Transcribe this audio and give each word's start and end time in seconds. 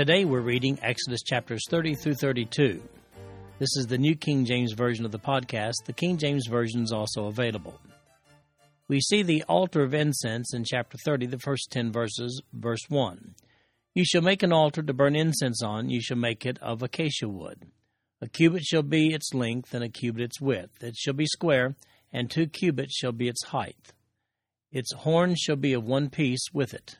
Today 0.00 0.24
we're 0.24 0.40
reading 0.40 0.78
Exodus 0.80 1.22
chapters 1.22 1.62
30 1.68 1.94
through 1.94 2.14
32. 2.14 2.82
This 3.58 3.76
is 3.76 3.86
the 3.86 3.98
New 3.98 4.16
King 4.16 4.46
James 4.46 4.72
Version 4.72 5.04
of 5.04 5.12
the 5.12 5.18
podcast. 5.18 5.74
The 5.84 5.92
King 5.92 6.16
James 6.16 6.46
Version 6.48 6.82
is 6.82 6.90
also 6.90 7.26
available. 7.26 7.78
We 8.88 9.02
see 9.02 9.22
the 9.22 9.44
altar 9.46 9.82
of 9.82 9.92
incense 9.92 10.54
in 10.54 10.64
chapter 10.64 10.96
30, 11.04 11.26
the 11.26 11.38
first 11.38 11.70
10 11.72 11.92
verses, 11.92 12.40
verse 12.54 12.80
1. 12.88 13.34
You 13.94 14.06
shall 14.06 14.22
make 14.22 14.42
an 14.42 14.54
altar 14.54 14.82
to 14.82 14.94
burn 14.94 15.14
incense 15.14 15.62
on, 15.62 15.90
you 15.90 16.00
shall 16.00 16.16
make 16.16 16.46
it 16.46 16.58
of 16.62 16.82
acacia 16.82 17.28
wood. 17.28 17.66
A 18.22 18.26
cubit 18.26 18.62
shall 18.62 18.82
be 18.82 19.12
its 19.12 19.34
length, 19.34 19.74
and 19.74 19.84
a 19.84 19.90
cubit 19.90 20.22
its 20.22 20.40
width. 20.40 20.82
It 20.82 20.96
shall 20.96 21.12
be 21.12 21.26
square, 21.26 21.76
and 22.10 22.30
two 22.30 22.46
cubits 22.46 22.96
shall 22.96 23.12
be 23.12 23.28
its 23.28 23.44
height. 23.48 23.92
Its 24.72 24.94
horn 24.94 25.34
shall 25.34 25.56
be 25.56 25.74
of 25.74 25.84
one 25.84 26.08
piece 26.08 26.46
with 26.54 26.72
it. 26.72 26.96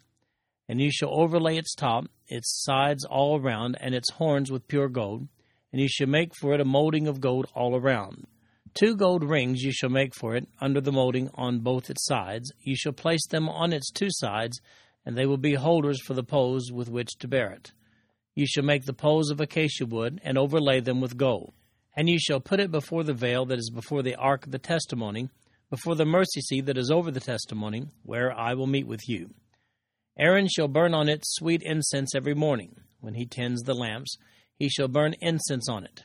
And 0.71 0.81
you 0.81 0.93
shall 0.93 1.11
overlay 1.11 1.57
its 1.57 1.75
top, 1.75 2.05
its 2.29 2.63
sides 2.63 3.05
all 3.05 3.41
around, 3.41 3.77
and 3.81 3.93
its 3.93 4.13
horns 4.13 4.53
with 4.53 4.69
pure 4.69 4.89
gold. 4.89 5.27
And 5.73 5.83
you 5.83 5.89
shall 5.89 6.07
make 6.07 6.33
for 6.37 6.55
it 6.55 6.61
a 6.61 6.65
molding 6.65 7.09
of 7.09 7.21
gold 7.21 7.49
all 7.57 7.75
around. 7.75 8.29
Two 8.75 8.95
gold 8.95 9.25
rings 9.25 9.65
you 9.65 9.73
shall 9.73 9.91
make 9.91 10.15
for 10.15 10.37
it 10.37 10.47
under 10.61 10.81
the 10.81 10.93
molding 10.93 11.29
on 11.35 11.59
both 11.59 11.91
its 11.91 12.07
sides. 12.07 12.53
You 12.61 12.77
shall 12.77 12.93
place 12.93 13.27
them 13.27 13.49
on 13.49 13.73
its 13.73 13.91
two 13.91 14.11
sides, 14.11 14.61
and 15.05 15.19
they 15.19 15.27
will 15.27 15.39
be 15.39 15.55
holders 15.55 16.01
for 16.03 16.15
the 16.15 16.23
poles 16.23 16.71
with 16.71 16.89
which 16.89 17.19
to 17.19 17.27
bear 17.27 17.51
it. 17.51 17.73
You 18.37 18.47
shall 18.47 18.63
make 18.63 18.85
the 18.85 18.93
poles 18.93 19.33
of 19.33 19.41
acacia 19.41 19.87
wood, 19.87 20.21
and 20.23 20.39
overlay 20.39 20.79
them 20.79 21.01
with 21.01 21.17
gold. 21.17 21.53
And 21.97 22.09
you 22.09 22.21
shall 22.21 22.39
put 22.39 22.61
it 22.61 22.71
before 22.71 23.03
the 23.03 23.13
veil 23.13 23.45
that 23.47 23.59
is 23.59 23.73
before 23.75 24.05
the 24.05 24.15
ark 24.15 24.47
of 24.47 24.53
the 24.53 24.59
testimony, 24.61 25.31
before 25.69 25.97
the 25.97 26.07
mercy 26.07 26.41
seat 26.41 26.67
that 26.67 26.79
is 26.79 26.93
over 26.93 27.11
the 27.11 27.19
testimony, 27.19 27.87
where 28.05 28.33
I 28.33 28.55
will 28.55 28.69
meet 28.69 28.87
with 28.87 29.09
you. 29.09 29.31
Aaron 30.19 30.49
shall 30.49 30.69
burn 30.69 30.95
on 30.95 31.09
it 31.09 31.23
sweet 31.25 31.63
incense 31.63 32.15
every 32.15 32.35
morning. 32.35 32.77
When 33.01 33.15
he 33.15 33.27
tends 33.27 33.63
the 33.63 33.75
lamps, 33.75 34.17
he 34.57 34.69
shall 34.69 34.89
burn 34.89 35.15
incense 35.21 35.69
on 35.69 35.85
it. 35.85 36.03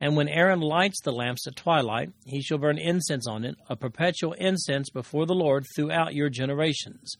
And 0.00 0.14
when 0.14 0.28
Aaron 0.28 0.60
lights 0.60 1.00
the 1.00 1.12
lamps 1.12 1.46
at 1.46 1.56
twilight, 1.56 2.10
he 2.26 2.42
shall 2.42 2.58
burn 2.58 2.78
incense 2.78 3.26
on 3.26 3.44
it, 3.44 3.56
a 3.68 3.76
perpetual 3.76 4.34
incense 4.34 4.90
before 4.90 5.24
the 5.24 5.34
Lord 5.34 5.64
throughout 5.74 6.14
your 6.14 6.28
generations. 6.28 7.14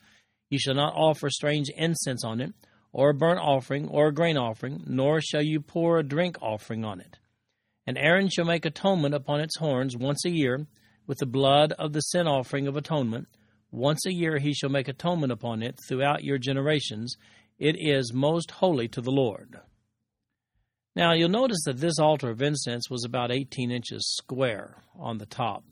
You 0.51 0.59
shall 0.59 0.75
not 0.75 0.95
offer 0.95 1.31
strange 1.31 1.69
incense 1.75 2.23
on 2.23 2.41
it, 2.41 2.53
or 2.93 3.11
a 3.11 3.15
burnt 3.15 3.41
offering, 3.41 3.89
or 3.89 4.09
a 4.09 4.15
grain 4.15 4.37
offering, 4.37 4.83
nor 4.87 5.21
shall 5.21 5.43
you 5.43 5.61
pour 5.61 5.99
a 5.99 6.03
drink 6.03 6.37
offering 6.43 6.85
on 6.85 7.01
it. 7.01 7.19
And 7.87 7.97
Aaron 7.97 8.29
shall 8.29 8.45
make 8.45 8.67
atonement 8.67 9.15
upon 9.15 9.41
its 9.41 9.59
horns 9.59 9.97
once 9.97 10.25
a 10.25 10.31
year 10.31 10.67
with 11.07 11.19
the 11.19 11.27
blood 11.27 11.73
of 11.73 11.93
the 11.93 12.01
sin 12.01 12.27
offering 12.27 12.67
of 12.67 12.77
atonement. 12.77 13.29
Once 13.71 14.07
a 14.07 14.13
year 14.13 14.39
he 14.39 14.55
shall 14.55 14.71
make 14.71 14.89
atonement 14.89 15.33
upon 15.33 15.63
it 15.63 15.79
throughout 15.89 16.25
your 16.25 16.39
generations. 16.39 17.17
It 17.59 17.77
is 17.79 18.13
most 18.13 18.51
holy 18.51 18.89
to 18.89 19.01
the 19.01 19.11
Lord. 19.11 19.61
Now 20.95 21.13
you'll 21.13 21.29
notice 21.29 21.63
that 21.67 21.79
this 21.79 21.99
altar 21.99 22.31
of 22.31 22.41
incense 22.41 22.89
was 22.89 23.05
about 23.05 23.31
18 23.31 23.71
inches 23.71 24.17
square 24.17 24.83
on 24.99 25.19
the 25.19 25.27
top. 25.27 25.65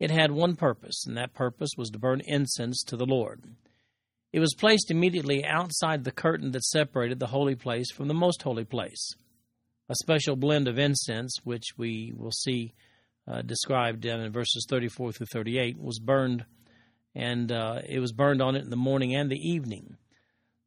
It 0.00 0.10
had 0.10 0.32
one 0.32 0.56
purpose, 0.56 1.04
and 1.06 1.16
that 1.16 1.34
purpose 1.34 1.70
was 1.76 1.90
to 1.90 1.98
burn 1.98 2.22
incense 2.24 2.82
to 2.84 2.96
the 2.96 3.06
Lord. 3.06 3.44
It 4.32 4.40
was 4.40 4.54
placed 4.56 4.90
immediately 4.90 5.44
outside 5.44 6.04
the 6.04 6.12
curtain 6.12 6.52
that 6.52 6.64
separated 6.64 7.18
the 7.18 7.26
holy 7.26 7.54
place 7.54 7.90
from 7.92 8.08
the 8.08 8.14
most 8.14 8.42
holy 8.42 8.64
place. 8.64 9.14
A 9.88 9.94
special 9.96 10.36
blend 10.36 10.68
of 10.68 10.78
incense, 10.78 11.36
which 11.44 11.76
we 11.76 12.12
will 12.16 12.30
see 12.30 12.74
uh, 13.26 13.42
described 13.42 14.04
in 14.04 14.32
verses 14.32 14.66
34 14.68 15.12
through 15.12 15.26
38 15.26 15.78
was 15.78 15.98
burned, 15.98 16.44
and 17.14 17.50
uh, 17.50 17.80
it 17.88 17.98
was 17.98 18.12
burned 18.12 18.42
on 18.42 18.56
it 18.56 18.64
in 18.64 18.70
the 18.70 18.76
morning 18.76 19.14
and 19.14 19.30
the 19.30 19.36
evening. 19.36 19.96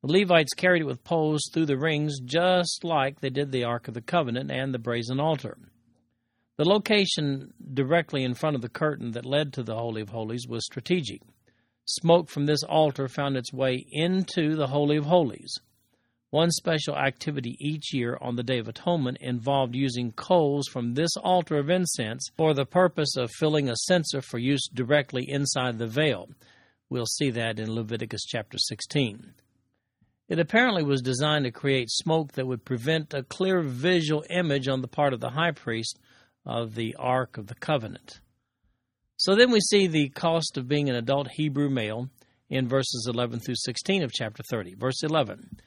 The 0.02 0.12
Levites 0.12 0.54
carried 0.54 0.82
it 0.82 0.86
with 0.86 1.04
poles 1.04 1.50
through 1.54 1.68
the 1.68 1.78
rings, 1.78 2.20
just 2.20 2.84
like 2.84 3.22
they 3.22 3.30
did 3.30 3.52
the 3.52 3.64
Ark 3.64 3.88
of 3.88 3.94
the 3.94 4.02
Covenant 4.02 4.52
and 4.52 4.74
the 4.74 4.80
brazen 4.80 5.20
altar. 5.20 5.58
The 6.58 6.66
location 6.66 7.54
directly 7.74 8.24
in 8.24 8.34
front 8.34 8.56
of 8.56 8.62
the 8.62 8.70
curtain 8.70 9.12
that 9.12 9.26
led 9.26 9.54
to 9.54 9.64
the 9.64 9.76
Holy 9.76 10.02
of 10.02 10.10
Holies 10.10 10.48
was 10.48 10.66
strategic. 10.66 11.22
Smoke 11.86 12.30
from 12.30 12.46
this 12.46 12.64
altar 12.64 13.08
found 13.08 13.38
its 13.38 13.52
way 13.52 13.86
into 13.92 14.56
the 14.56 14.68
Holy 14.68 14.98
of 14.98 15.06
Holies. 15.06 15.58
One 16.34 16.50
special 16.50 16.98
activity 16.98 17.56
each 17.60 17.94
year 17.94 18.18
on 18.20 18.36
the 18.36 18.42
Day 18.42 18.58
of 18.58 18.68
Atonement 18.68 19.20
involved 19.22 19.76
using 19.76 20.14
coals 20.14 20.68
from 20.68 20.96
this 20.96 21.16
altar 21.16 21.60
of 21.60 21.70
incense 21.70 22.28
for 22.36 22.56
the 22.56 22.66
purpose 22.66 23.16
of 23.16 23.30
filling 23.38 23.70
a 23.70 23.76
censer 23.76 24.20
for 24.20 24.40
use 24.40 24.68
directly 24.74 25.30
inside 25.30 25.78
the 25.78 25.86
veil. 25.86 26.32
We'll 26.90 27.06
see 27.06 27.30
that 27.30 27.60
in 27.60 27.76
Leviticus 27.76 28.26
chapter 28.26 28.58
16. 28.58 29.36
It 30.28 30.40
apparently 30.40 30.82
was 30.82 31.04
designed 31.04 31.46
to 31.46 31.52
create 31.52 31.92
smoke 31.92 32.32
that 32.32 32.48
would 32.48 32.66
prevent 32.66 33.14
a 33.14 33.22
clear 33.22 33.62
visual 33.62 34.26
image 34.32 34.68
on 34.68 34.82
the 34.82 34.88
part 34.88 35.14
of 35.14 35.20
the 35.20 35.30
high 35.30 35.52
priest 35.52 36.00
of 36.48 36.74
the 36.74 36.96
Ark 36.98 37.38
of 37.38 37.46
the 37.46 37.54
Covenant. 37.54 38.22
So 39.18 39.36
then 39.36 39.52
we 39.52 39.60
see 39.60 39.86
the 39.86 40.10
cost 40.10 40.58
of 40.58 40.68
being 40.68 40.90
an 40.90 40.96
adult 40.96 41.28
Hebrew 41.28 41.70
male 41.70 42.10
in 42.50 42.68
verses 42.68 43.08
11 43.08 43.42
through 43.42 43.58
16 43.58 44.02
of 44.02 44.12
chapter 44.12 44.42
30. 44.50 44.74
Verse 44.80 45.04
11. 45.04 45.60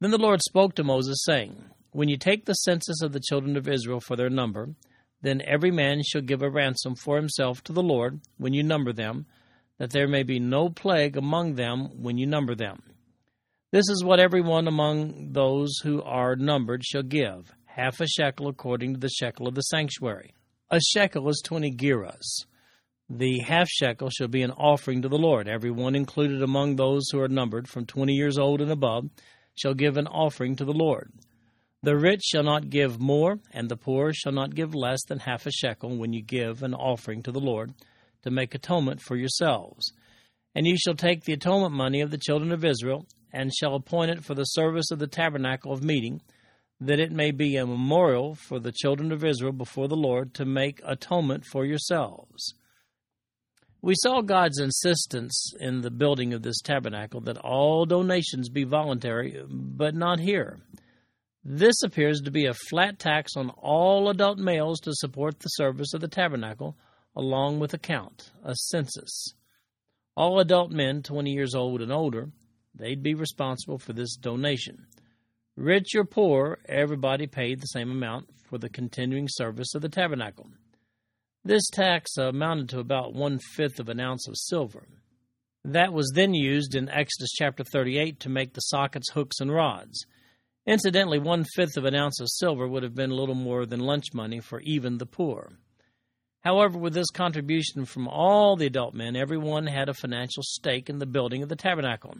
Then 0.00 0.10
the 0.12 0.18
Lord 0.18 0.40
spoke 0.42 0.74
to 0.76 0.84
Moses, 0.84 1.24
saying, 1.24 1.64
When 1.90 2.08
you 2.08 2.16
take 2.16 2.44
the 2.44 2.54
census 2.54 3.02
of 3.02 3.12
the 3.12 3.20
children 3.20 3.56
of 3.56 3.66
Israel 3.66 4.00
for 4.00 4.14
their 4.14 4.30
number, 4.30 4.74
then 5.22 5.42
every 5.44 5.72
man 5.72 6.02
shall 6.04 6.20
give 6.20 6.42
a 6.42 6.50
ransom 6.50 6.94
for 6.94 7.16
himself 7.16 7.62
to 7.64 7.72
the 7.72 7.82
Lord 7.82 8.20
when 8.36 8.54
you 8.54 8.62
number 8.62 8.92
them, 8.92 9.26
that 9.78 9.90
there 9.90 10.06
may 10.06 10.22
be 10.22 10.38
no 10.38 10.68
plague 10.68 11.16
among 11.16 11.54
them 11.54 12.00
when 12.00 12.16
you 12.16 12.26
number 12.26 12.54
them. 12.54 12.80
This 13.72 13.88
is 13.88 14.04
what 14.04 14.20
every 14.20 14.40
one 14.40 14.68
among 14.68 15.32
those 15.32 15.78
who 15.82 16.00
are 16.02 16.36
numbered 16.36 16.84
shall 16.84 17.02
give, 17.02 17.52
half 17.66 18.00
a 18.00 18.06
shekel 18.06 18.48
according 18.48 18.94
to 18.94 19.00
the 19.00 19.10
shekel 19.10 19.48
of 19.48 19.56
the 19.56 19.62
sanctuary. 19.62 20.32
A 20.70 20.80
shekel 20.80 21.28
is 21.28 21.42
twenty 21.44 21.74
gerahs. 21.74 22.46
The 23.10 23.40
half 23.40 23.68
shekel 23.68 24.10
shall 24.10 24.28
be 24.28 24.42
an 24.42 24.52
offering 24.52 25.02
to 25.02 25.08
the 25.08 25.18
Lord. 25.18 25.48
Every 25.48 25.70
one 25.70 25.94
included 25.94 26.42
among 26.42 26.76
those 26.76 27.08
who 27.10 27.20
are 27.20 27.28
numbered 27.28 27.68
from 27.68 27.84
twenty 27.84 28.12
years 28.14 28.38
old 28.38 28.60
and 28.60 28.70
above 28.70 29.10
shall 29.58 29.74
give 29.74 29.96
an 29.96 30.06
offering 30.06 30.56
to 30.56 30.64
the 30.64 30.72
Lord. 30.72 31.12
The 31.82 31.96
rich 31.96 32.22
shall 32.24 32.42
not 32.42 32.70
give 32.70 32.98
more, 32.98 33.38
and 33.52 33.68
the 33.68 33.76
poor 33.76 34.12
shall 34.12 34.32
not 34.32 34.54
give 34.54 34.74
less 34.74 35.04
than 35.04 35.20
half 35.20 35.46
a 35.46 35.52
shekel 35.52 35.96
when 35.96 36.12
you 36.12 36.22
give 36.22 36.62
an 36.62 36.74
offering 36.74 37.22
to 37.22 37.32
the 37.32 37.40
Lord 37.40 37.72
to 38.22 38.30
make 38.30 38.54
atonement 38.54 39.00
for 39.00 39.16
yourselves. 39.16 39.92
And 40.54 40.66
you 40.66 40.76
shall 40.76 40.94
take 40.94 41.24
the 41.24 41.34
atonement 41.34 41.74
money 41.74 42.00
of 42.00 42.10
the 42.10 42.18
children 42.18 42.50
of 42.50 42.64
Israel, 42.64 43.06
and 43.32 43.54
shall 43.54 43.74
appoint 43.74 44.10
it 44.10 44.24
for 44.24 44.34
the 44.34 44.44
service 44.44 44.90
of 44.90 44.98
the 44.98 45.06
tabernacle 45.06 45.72
of 45.72 45.84
meeting, 45.84 46.20
that 46.80 46.98
it 46.98 47.12
may 47.12 47.30
be 47.30 47.56
a 47.56 47.66
memorial 47.66 48.34
for 48.34 48.58
the 48.58 48.72
children 48.72 49.12
of 49.12 49.24
Israel 49.24 49.52
before 49.52 49.86
the 49.86 49.96
Lord 49.96 50.34
to 50.34 50.44
make 50.44 50.80
atonement 50.84 51.44
for 51.44 51.64
yourselves. 51.64 52.54
We 53.80 53.94
saw 53.96 54.22
God's 54.22 54.58
insistence 54.58 55.52
in 55.60 55.82
the 55.82 55.90
building 55.90 56.34
of 56.34 56.42
this 56.42 56.60
tabernacle 56.60 57.20
that 57.22 57.38
all 57.38 57.86
donations 57.86 58.48
be 58.48 58.64
voluntary, 58.64 59.40
but 59.48 59.94
not 59.94 60.18
here. 60.18 60.58
This 61.44 61.82
appears 61.84 62.20
to 62.22 62.32
be 62.32 62.46
a 62.46 62.54
flat 62.54 62.98
tax 62.98 63.36
on 63.36 63.50
all 63.50 64.10
adult 64.10 64.38
males 64.38 64.80
to 64.80 64.92
support 64.94 65.38
the 65.38 65.48
service 65.48 65.94
of 65.94 66.00
the 66.00 66.08
tabernacle, 66.08 66.76
along 67.14 67.60
with 67.60 67.72
a 67.72 67.78
count, 67.78 68.32
a 68.42 68.54
census. 68.56 69.34
All 70.16 70.40
adult 70.40 70.72
men 70.72 71.02
20 71.02 71.30
years 71.30 71.54
old 71.54 71.80
and 71.80 71.92
older, 71.92 72.30
they'd 72.74 73.02
be 73.02 73.14
responsible 73.14 73.78
for 73.78 73.92
this 73.92 74.16
donation. 74.16 74.86
Rich 75.56 75.94
or 75.94 76.04
poor, 76.04 76.58
everybody 76.68 77.28
paid 77.28 77.60
the 77.60 77.66
same 77.66 77.90
amount 77.92 78.28
for 78.48 78.58
the 78.58 78.68
continuing 78.68 79.28
service 79.28 79.74
of 79.76 79.82
the 79.82 79.88
tabernacle. 79.88 80.50
This 81.48 81.70
tax 81.70 82.18
uh, 82.18 82.24
amounted 82.24 82.68
to 82.68 82.78
about 82.78 83.14
one 83.14 83.38
fifth 83.38 83.80
of 83.80 83.88
an 83.88 83.98
ounce 83.98 84.28
of 84.28 84.36
silver. 84.36 84.86
That 85.64 85.94
was 85.94 86.12
then 86.14 86.34
used 86.34 86.74
in 86.74 86.90
Exodus 86.90 87.30
chapter 87.32 87.64
38 87.64 88.20
to 88.20 88.28
make 88.28 88.52
the 88.52 88.60
sockets, 88.60 89.08
hooks, 89.12 89.40
and 89.40 89.50
rods. 89.50 90.04
Incidentally, 90.66 91.18
one 91.18 91.46
fifth 91.56 91.78
of 91.78 91.86
an 91.86 91.94
ounce 91.94 92.20
of 92.20 92.28
silver 92.28 92.68
would 92.68 92.82
have 92.82 92.94
been 92.94 93.08
little 93.08 93.34
more 93.34 93.64
than 93.64 93.80
lunch 93.80 94.12
money 94.12 94.40
for 94.40 94.60
even 94.60 94.98
the 94.98 95.06
poor. 95.06 95.52
However, 96.40 96.76
with 96.76 96.92
this 96.92 97.10
contribution 97.10 97.86
from 97.86 98.08
all 98.08 98.54
the 98.54 98.66
adult 98.66 98.92
men, 98.92 99.16
everyone 99.16 99.66
had 99.66 99.88
a 99.88 99.94
financial 99.94 100.42
stake 100.42 100.90
in 100.90 100.98
the 100.98 101.06
building 101.06 101.42
of 101.42 101.48
the 101.48 101.56
tabernacle. 101.56 102.14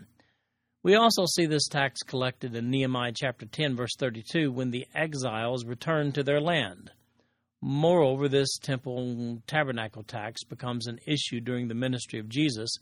We 0.82 0.94
also 0.94 1.26
see 1.26 1.44
this 1.44 1.68
tax 1.68 2.00
collected 2.00 2.56
in 2.56 2.70
Nehemiah 2.70 3.12
chapter 3.14 3.44
10, 3.44 3.76
verse 3.76 3.94
32, 3.98 4.50
when 4.50 4.70
the 4.70 4.86
exiles 4.94 5.66
returned 5.66 6.14
to 6.14 6.22
their 6.22 6.40
land. 6.40 6.92
Moreover, 7.60 8.28
this 8.28 8.56
temple 8.58 9.42
tabernacle 9.48 10.04
tax 10.04 10.44
becomes 10.44 10.86
an 10.86 11.00
issue 11.06 11.40
during 11.40 11.66
the 11.66 11.74
ministry 11.74 12.20
of 12.20 12.28
Jesus 12.28 12.78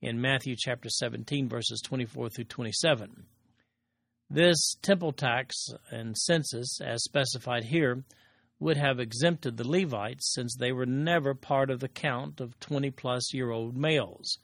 in 0.00 0.20
Matthew 0.20 0.54
chapter 0.56 0.88
17, 0.88 1.48
verses 1.48 1.80
24 1.82 2.30
through 2.30 2.44
27. 2.44 3.26
This 4.30 4.76
temple 4.82 5.12
tax 5.12 5.56
and 5.90 6.16
census, 6.16 6.80
as 6.80 7.02
specified 7.02 7.64
here, 7.64 8.04
would 8.60 8.76
have 8.76 9.00
exempted 9.00 9.56
the 9.56 9.66
Levites 9.66 10.32
since 10.32 10.54
they 10.54 10.70
were 10.70 10.86
never 10.86 11.34
part 11.34 11.70
of 11.70 11.80
the 11.80 11.88
count 11.88 12.40
of 12.40 12.58
20 12.60 12.90
plus 12.92 13.34
year 13.34 13.50
old 13.50 13.76
males. 13.76 14.38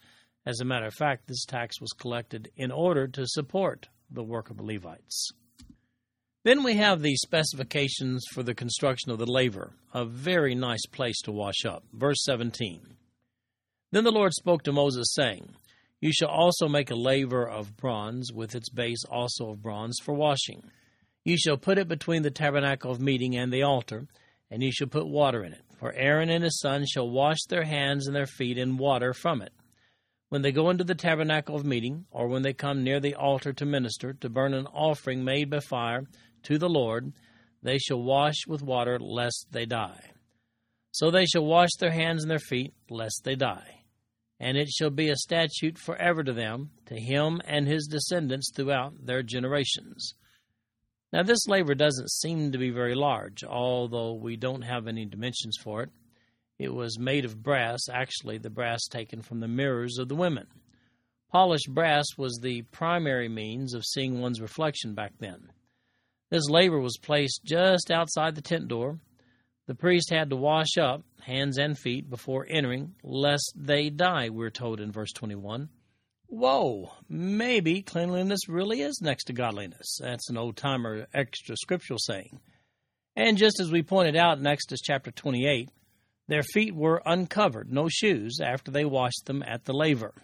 As 0.44 0.58
a 0.58 0.64
matter 0.64 0.86
of 0.86 0.94
fact, 0.94 1.28
this 1.28 1.44
tax 1.44 1.80
was 1.80 1.92
collected 1.92 2.50
in 2.56 2.72
order 2.72 3.06
to 3.06 3.26
support 3.26 3.88
the 4.10 4.24
work 4.24 4.50
of 4.50 4.56
the 4.56 4.64
Levites. 4.64 5.30
Then 6.46 6.62
we 6.62 6.76
have 6.76 7.02
the 7.02 7.16
specifications 7.16 8.24
for 8.32 8.44
the 8.44 8.54
construction 8.54 9.10
of 9.10 9.18
the 9.18 9.26
laver, 9.26 9.72
a 9.92 10.04
very 10.04 10.54
nice 10.54 10.86
place 10.92 11.20
to 11.22 11.32
wash 11.32 11.64
up. 11.64 11.82
Verse 11.92 12.22
17. 12.22 12.94
Then 13.90 14.04
the 14.04 14.12
Lord 14.12 14.32
spoke 14.32 14.62
to 14.62 14.72
Moses, 14.72 15.12
saying, 15.12 15.56
You 16.00 16.12
shall 16.12 16.28
also 16.28 16.68
make 16.68 16.92
a 16.92 16.94
laver 16.94 17.48
of 17.48 17.76
bronze, 17.76 18.32
with 18.32 18.54
its 18.54 18.70
base 18.70 19.02
also 19.10 19.50
of 19.50 19.60
bronze, 19.60 19.98
for 20.00 20.14
washing. 20.14 20.70
You 21.24 21.36
shall 21.36 21.56
put 21.56 21.78
it 21.78 21.88
between 21.88 22.22
the 22.22 22.30
tabernacle 22.30 22.92
of 22.92 23.00
meeting 23.00 23.36
and 23.36 23.52
the 23.52 23.64
altar, 23.64 24.06
and 24.48 24.62
you 24.62 24.70
shall 24.70 24.86
put 24.86 25.08
water 25.08 25.42
in 25.42 25.52
it. 25.52 25.64
For 25.80 25.92
Aaron 25.94 26.30
and 26.30 26.44
his 26.44 26.60
sons 26.60 26.90
shall 26.90 27.10
wash 27.10 27.42
their 27.48 27.64
hands 27.64 28.06
and 28.06 28.14
their 28.14 28.24
feet 28.24 28.56
in 28.56 28.76
water 28.76 29.12
from 29.12 29.42
it. 29.42 29.52
When 30.28 30.42
they 30.42 30.52
go 30.52 30.70
into 30.70 30.84
the 30.84 30.94
tabernacle 30.94 31.56
of 31.56 31.64
meeting, 31.64 32.04
or 32.10 32.28
when 32.28 32.42
they 32.42 32.52
come 32.52 32.84
near 32.84 33.00
the 33.00 33.14
altar 33.16 33.52
to 33.52 33.66
minister, 33.66 34.12
to 34.12 34.28
burn 34.28 34.54
an 34.54 34.66
offering 34.66 35.24
made 35.24 35.50
by 35.50 35.60
fire, 35.60 36.02
to 36.46 36.58
the 36.58 36.68
Lord, 36.68 37.12
they 37.62 37.78
shall 37.78 38.02
wash 38.02 38.46
with 38.46 38.62
water, 38.62 38.98
lest 38.98 39.46
they 39.50 39.66
die. 39.66 40.12
So 40.92 41.10
they 41.10 41.26
shall 41.26 41.44
wash 41.44 41.74
their 41.78 41.90
hands 41.90 42.22
and 42.22 42.30
their 42.30 42.38
feet, 42.38 42.72
lest 42.88 43.22
they 43.24 43.34
die. 43.34 43.82
And 44.38 44.56
it 44.56 44.68
shall 44.68 44.90
be 44.90 45.08
a 45.08 45.16
statute 45.16 45.78
forever 45.78 46.22
to 46.22 46.32
them, 46.32 46.70
to 46.86 46.94
him 46.94 47.40
and 47.44 47.66
his 47.66 47.86
descendants 47.86 48.50
throughout 48.54 49.06
their 49.06 49.22
generations. 49.22 50.14
Now, 51.12 51.22
this 51.22 51.46
laver 51.46 51.74
doesn't 51.74 52.10
seem 52.10 52.52
to 52.52 52.58
be 52.58 52.70
very 52.70 52.94
large, 52.94 53.44
although 53.44 54.14
we 54.14 54.36
don't 54.36 54.62
have 54.62 54.86
any 54.86 55.04
dimensions 55.04 55.56
for 55.62 55.82
it. 55.82 55.90
It 56.58 56.74
was 56.74 56.98
made 56.98 57.24
of 57.24 57.42
brass, 57.42 57.88
actually, 57.92 58.38
the 58.38 58.50
brass 58.50 58.86
taken 58.86 59.22
from 59.22 59.40
the 59.40 59.48
mirrors 59.48 59.98
of 59.98 60.08
the 60.08 60.16
women. 60.16 60.46
Polished 61.30 61.68
brass 61.72 62.06
was 62.16 62.38
the 62.38 62.62
primary 62.62 63.28
means 63.28 63.74
of 63.74 63.84
seeing 63.84 64.20
one's 64.20 64.40
reflection 64.40 64.94
back 64.94 65.12
then. 65.18 65.50
This 66.30 66.48
laver 66.48 66.80
was 66.80 66.98
placed 67.00 67.44
just 67.44 67.90
outside 67.90 68.34
the 68.34 68.42
tent 68.42 68.68
door. 68.68 68.98
The 69.66 69.74
priest 69.74 70.10
had 70.10 70.30
to 70.30 70.36
wash 70.36 70.76
up 70.78 71.02
hands 71.22 71.58
and 71.58 71.78
feet 71.78 72.08
before 72.08 72.46
entering, 72.48 72.94
lest 73.02 73.52
they 73.56 73.90
die, 73.90 74.28
we're 74.28 74.50
told 74.50 74.80
in 74.80 74.92
verse 74.92 75.12
21. 75.12 75.68
Whoa, 76.28 76.92
maybe 77.08 77.82
cleanliness 77.82 78.48
really 78.48 78.82
is 78.82 79.00
next 79.00 79.24
to 79.24 79.32
godliness. 79.32 79.98
That's 80.00 80.28
an 80.28 80.36
old 80.36 80.56
timer 80.56 81.06
extra 81.14 81.56
scriptural 81.56 81.98
saying. 82.00 82.40
And 83.14 83.38
just 83.38 83.60
as 83.60 83.70
we 83.70 83.82
pointed 83.82 84.16
out 84.16 84.38
in 84.38 84.46
Exodus 84.46 84.80
chapter 84.82 85.10
28, 85.10 85.70
their 86.28 86.42
feet 86.42 86.74
were 86.74 87.02
uncovered, 87.06 87.72
no 87.72 87.88
shoes, 87.88 88.40
after 88.42 88.70
they 88.70 88.84
washed 88.84 89.26
them 89.26 89.42
at 89.44 89.64
the 89.64 89.72
laver. 89.72 90.14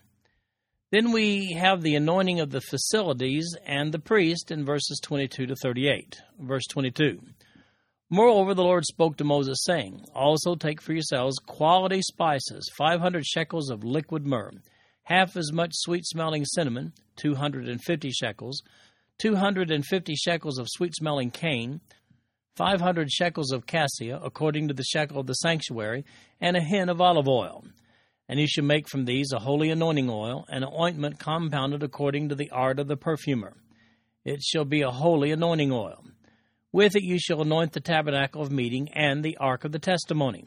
Then 0.93 1.11
we 1.11 1.55
have 1.55 1.81
the 1.81 1.97
anointing 1.97 2.41
of 2.41 2.51
the 2.51 2.61
facilities 2.61 3.57
and 3.65 3.93
the 3.93 3.99
priest 3.99 4.51
in 4.51 4.63
verses 4.63 5.01
22 5.03 5.47
to 5.47 5.57
38. 5.57 6.21
Verse 6.39 6.67
22. 6.71 7.19
Moreover, 8.11 8.53
the 8.53 8.63
Lord 8.63 8.85
spoke 8.85 9.17
to 9.17 9.25
Moses, 9.25 9.65
saying, 9.65 10.05
Also 10.15 10.55
take 10.55 10.83
for 10.83 10.93
yourselves 10.93 11.39
quality 11.39 12.03
spices, 12.03 12.71
500 12.77 13.25
shekels 13.25 13.71
of 13.71 13.85
liquid 13.85 14.27
myrrh, 14.27 14.53
half 15.05 15.35
as 15.35 15.51
much 15.51 15.71
sweet 15.73 16.05
smelling 16.05 16.45
cinnamon, 16.45 16.93
250 17.17 18.11
shekels, 18.11 18.63
250 19.19 20.15
shekels 20.15 20.59
of 20.59 20.67
sweet 20.69 20.95
smelling 20.95 21.31
cane, 21.31 21.81
500 22.57 23.11
shekels 23.11 23.51
of 23.51 23.65
cassia, 23.65 24.21
according 24.23 24.69
to 24.69 24.75
the 24.75 24.85
shekel 24.85 25.21
of 25.21 25.27
the 25.27 25.33
sanctuary, 25.37 26.05
and 26.39 26.55
a 26.55 26.61
hin 26.61 26.91
of 26.91 27.01
olive 27.01 27.29
oil 27.29 27.65
and 28.33 28.41
you 28.41 28.47
shall 28.47 28.65
make 28.65 28.89
from 28.89 29.05
these 29.05 29.31
a 29.31 29.39
holy 29.39 29.69
anointing 29.69 30.09
oil, 30.09 30.47
and 30.49 30.65
an 30.65 30.71
ointment 30.73 31.19
compounded 31.19 31.83
according 31.83 32.31
to 32.31 32.35
the 32.35 32.49
art 32.49 32.79
of 32.79 32.89
the 32.89 32.97
perfumer. 32.97 33.53
It 34.25 34.41
shall 34.41 34.65
be 34.65 34.81
a 34.81 34.91
holy 34.91 35.33
anointing 35.33 35.71
oil. 35.71 36.03
With 36.73 36.97
it 36.97 37.03
you 37.03 37.19
shall 37.19 37.43
anoint 37.43 37.75
the 37.75 37.81
tabernacle 37.81 38.41
of 38.41 38.51
meeting 38.51 38.89
and 38.95 39.23
the 39.23 39.37
ark 39.37 39.65
of 39.65 39.73
the 39.73 39.79
testimony, 39.79 40.47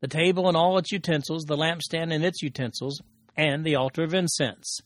the 0.00 0.06
table 0.06 0.46
and 0.46 0.56
all 0.56 0.78
its 0.78 0.92
utensils, 0.92 1.42
the 1.46 1.56
lampstand 1.56 2.14
and 2.14 2.24
its 2.24 2.42
utensils, 2.42 3.02
and 3.36 3.64
the 3.64 3.74
altar 3.74 4.04
of 4.04 4.14
incense, 4.14 4.78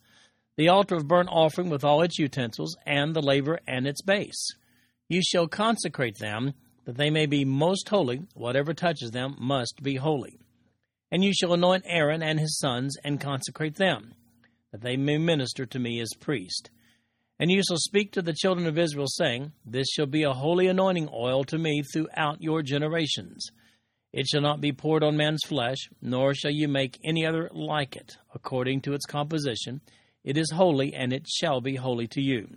the 0.57 0.71
altar 0.71 0.95
of 0.95 1.07
burnt 1.07 1.29
offering 1.31 1.69
with 1.69 1.85
all 1.85 2.01
its 2.01 2.19
utensils, 2.19 2.75
and 2.87 3.15
the 3.15 3.21
laver 3.21 3.61
and 3.69 3.87
its 3.87 4.01
base. 4.01 4.49
You 5.11 5.21
shall 5.21 5.47
consecrate 5.47 6.17
them, 6.17 6.55
that 6.87 6.97
they 6.97 7.11
may 7.11 7.27
be 7.27 7.45
most 7.45 7.87
holy. 7.91 8.23
Whatever 8.33 8.73
touches 8.73 9.11
them 9.11 9.37
must 9.39 9.83
be 9.83 9.97
holy. 9.97 10.39
And 11.11 11.25
you 11.25 11.33
shall 11.33 11.53
anoint 11.53 11.85
Aaron 11.87 12.23
and 12.23 12.39
his 12.39 12.59
sons, 12.59 12.97
and 13.03 13.21
consecrate 13.21 13.77
them, 13.77 14.15
that 14.71 14.83
they 14.83 14.97
may 14.97 15.19
minister 15.19 15.67
to 15.67 15.79
me 15.79 16.01
as 16.01 16.11
priest. 16.21 16.71
And 17.39 17.51
you 17.51 17.63
shall 17.67 17.79
speak 17.79 18.13
to 18.13 18.23
the 18.23 18.35
children 18.35 18.67
of 18.67 18.79
Israel, 18.79 19.07
saying, 19.09 19.53
This 19.65 19.89
shall 19.89 20.07
be 20.07 20.23
a 20.23 20.33
holy 20.33 20.67
anointing 20.67 21.09
oil 21.13 21.43
to 21.45 21.59
me 21.59 21.83
throughout 21.83 22.43
your 22.43 22.63
generations. 22.63 23.51
It 24.13 24.27
shall 24.27 24.43
not 24.43 24.61
be 24.61 24.73
poured 24.73 25.03
on 25.03 25.17
man's 25.17 25.43
flesh, 25.47 25.89
nor 26.03 26.35
shall 26.35 26.51
you 26.51 26.69
make 26.69 26.99
any 27.03 27.25
other 27.25 27.49
like 27.53 27.97
it, 27.97 28.17
according 28.35 28.83
to 28.83 28.93
its 28.93 29.07
composition. 29.07 29.81
It 30.23 30.37
is 30.37 30.51
holy, 30.51 30.93
and 30.93 31.13
it 31.13 31.27
shall 31.29 31.61
be 31.61 31.77
holy 31.77 32.07
to 32.09 32.21
you. 32.21 32.49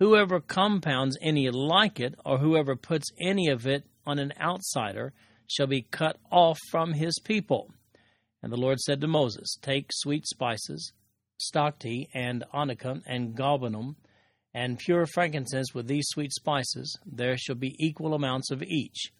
Whoever 0.00 0.40
compounds 0.40 1.16
any 1.22 1.48
like 1.50 2.00
it, 2.00 2.14
or 2.24 2.38
whoever 2.38 2.74
puts 2.74 3.10
any 3.20 3.48
of 3.48 3.66
it 3.66 3.84
on 4.04 4.18
an 4.18 4.32
outsider, 4.40 5.12
shall 5.46 5.66
be 5.66 5.82
cut 5.82 6.16
off 6.30 6.58
from 6.70 6.92
his 6.92 7.18
people. 7.24 7.70
And 8.42 8.52
the 8.52 8.56
Lord 8.56 8.80
said 8.80 9.00
to 9.00 9.06
Moses, 9.06 9.56
Take 9.62 9.86
sweet 9.90 10.26
spices, 10.26 10.92
stacte, 11.38 12.08
and 12.14 12.44
onycha, 12.52 13.02
and 13.06 13.36
galbanum, 13.36 13.96
and 14.52 14.78
pure 14.78 15.06
frankincense 15.06 15.74
with 15.74 15.86
these 15.86 16.06
sweet 16.08 16.32
spices. 16.32 16.98
There 17.04 17.36
shall 17.36 17.56
be 17.56 17.74
equal 17.78 18.14
amounts 18.14 18.50
of 18.50 18.62
each. 18.62 19.12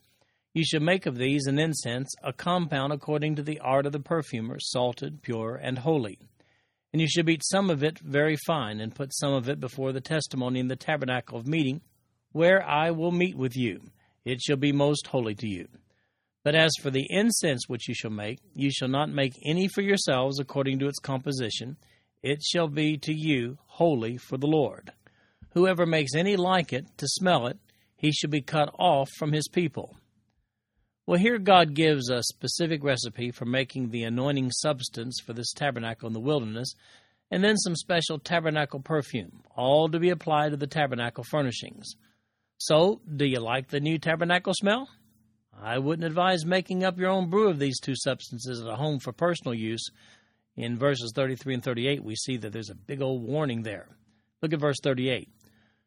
You 0.53 0.63
shall 0.63 0.79
make 0.79 1.05
of 1.05 1.17
these 1.17 1.47
an 1.47 1.59
incense, 1.59 2.13
a 2.23 2.31
compound 2.31 2.93
according 2.93 3.35
to 3.35 3.43
the 3.43 3.59
art 3.59 3.85
of 3.85 3.91
the 3.91 3.99
perfumer, 3.99 4.57
salted, 4.59 5.21
pure, 5.21 5.55
and 5.55 5.79
holy. 5.79 6.17
And 6.93 7.01
you 7.01 7.09
shall 7.09 7.25
beat 7.25 7.43
some 7.43 7.69
of 7.69 7.83
it 7.83 7.99
very 7.99 8.37
fine, 8.47 8.79
and 8.79 8.95
put 8.95 9.13
some 9.13 9.33
of 9.33 9.49
it 9.49 9.59
before 9.59 9.91
the 9.91 9.99
testimony 9.99 10.61
in 10.61 10.69
the 10.69 10.77
tabernacle 10.77 11.37
of 11.37 11.45
meeting, 11.45 11.81
where 12.31 12.65
I 12.65 12.91
will 12.91 13.11
meet 13.11 13.35
with 13.35 13.57
you. 13.57 13.81
It 14.23 14.39
shall 14.39 14.55
be 14.55 14.71
most 14.71 15.07
holy 15.07 15.35
to 15.35 15.47
you. 15.47 15.67
But 16.45 16.53
as 16.53 16.69
for 16.79 16.91
the 16.91 17.07
incense 17.09 17.67
which 17.67 17.89
you 17.89 17.95
shall 17.95 18.11
make, 18.11 18.37
you 18.53 18.69
shall 18.69 18.87
not 18.87 19.09
make 19.09 19.33
any 19.43 19.67
for 19.67 19.81
yourselves 19.81 20.39
according 20.39 20.77
to 20.77 20.87
its 20.87 20.99
composition. 20.99 21.75
It 22.21 22.43
shall 22.43 22.67
be 22.67 22.99
to 22.99 23.11
you 23.11 23.57
holy 23.65 24.17
for 24.17 24.37
the 24.37 24.45
Lord. 24.45 24.91
Whoever 25.55 25.87
makes 25.87 26.13
any 26.13 26.35
like 26.35 26.71
it 26.71 26.85
to 26.99 27.07
smell 27.07 27.47
it, 27.47 27.57
he 27.97 28.11
shall 28.11 28.29
be 28.29 28.41
cut 28.41 28.69
off 28.77 29.09
from 29.17 29.33
his 29.33 29.47
people. 29.47 29.97
Well, 31.07 31.17
here 31.17 31.39
God 31.39 31.73
gives 31.73 32.11
a 32.11 32.21
specific 32.21 32.83
recipe 32.83 33.31
for 33.31 33.45
making 33.45 33.89
the 33.89 34.03
anointing 34.03 34.51
substance 34.51 35.19
for 35.25 35.33
this 35.33 35.51
tabernacle 35.51 36.05
in 36.05 36.13
the 36.13 36.19
wilderness, 36.19 36.75
and 37.31 37.43
then 37.43 37.57
some 37.57 37.75
special 37.75 38.19
tabernacle 38.19 38.81
perfume, 38.81 39.41
all 39.55 39.89
to 39.89 39.97
be 39.97 40.11
applied 40.11 40.51
to 40.51 40.57
the 40.57 40.67
tabernacle 40.67 41.23
furnishings. 41.23 41.95
So, 42.59 43.01
do 43.15 43.25
you 43.25 43.39
like 43.39 43.69
the 43.69 43.79
new 43.79 43.97
tabernacle 43.97 44.53
smell? 44.53 44.87
I 45.61 45.77
wouldn't 45.79 46.05
advise 46.05 46.45
making 46.45 46.83
up 46.83 46.97
your 46.97 47.09
own 47.09 47.29
brew 47.29 47.49
of 47.49 47.59
these 47.59 47.79
two 47.79 47.95
substances 47.95 48.61
at 48.61 48.75
home 48.75 48.99
for 48.99 49.13
personal 49.13 49.53
use. 49.53 49.89
In 50.55 50.77
verses 50.77 51.11
33 51.13 51.55
and 51.55 51.63
38, 51.63 52.03
we 52.03 52.15
see 52.15 52.37
that 52.37 52.53
there's 52.53 52.69
a 52.69 52.75
big 52.75 53.01
old 53.01 53.23
warning 53.23 53.63
there. 53.63 53.87
Look 54.41 54.53
at 54.53 54.59
verse 54.59 54.77
38. 54.83 55.29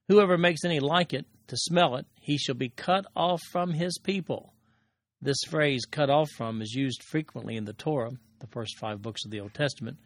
Whoever 0.08 0.38
makes 0.38 0.64
any 0.64 0.80
like 0.80 1.12
it, 1.12 1.26
to 1.48 1.56
smell 1.56 1.96
it, 1.96 2.06
he 2.14 2.38
shall 2.38 2.54
be 2.54 2.68
cut 2.68 3.06
off 3.14 3.40
from 3.50 3.72
his 3.72 3.98
people. 3.98 4.54
This 5.20 5.38
phrase, 5.48 5.84
cut 5.84 6.10
off 6.10 6.30
from, 6.37 6.62
is 6.62 6.72
used 6.72 7.02
frequently 7.02 7.56
in 7.56 7.64
the 7.64 7.72
Torah, 7.72 8.12
the 8.40 8.46
first 8.46 8.78
five 8.78 9.02
books 9.02 9.25
of 9.25 9.30
the 9.30 9.40
Old 9.40 9.54
Testament, 9.54 9.98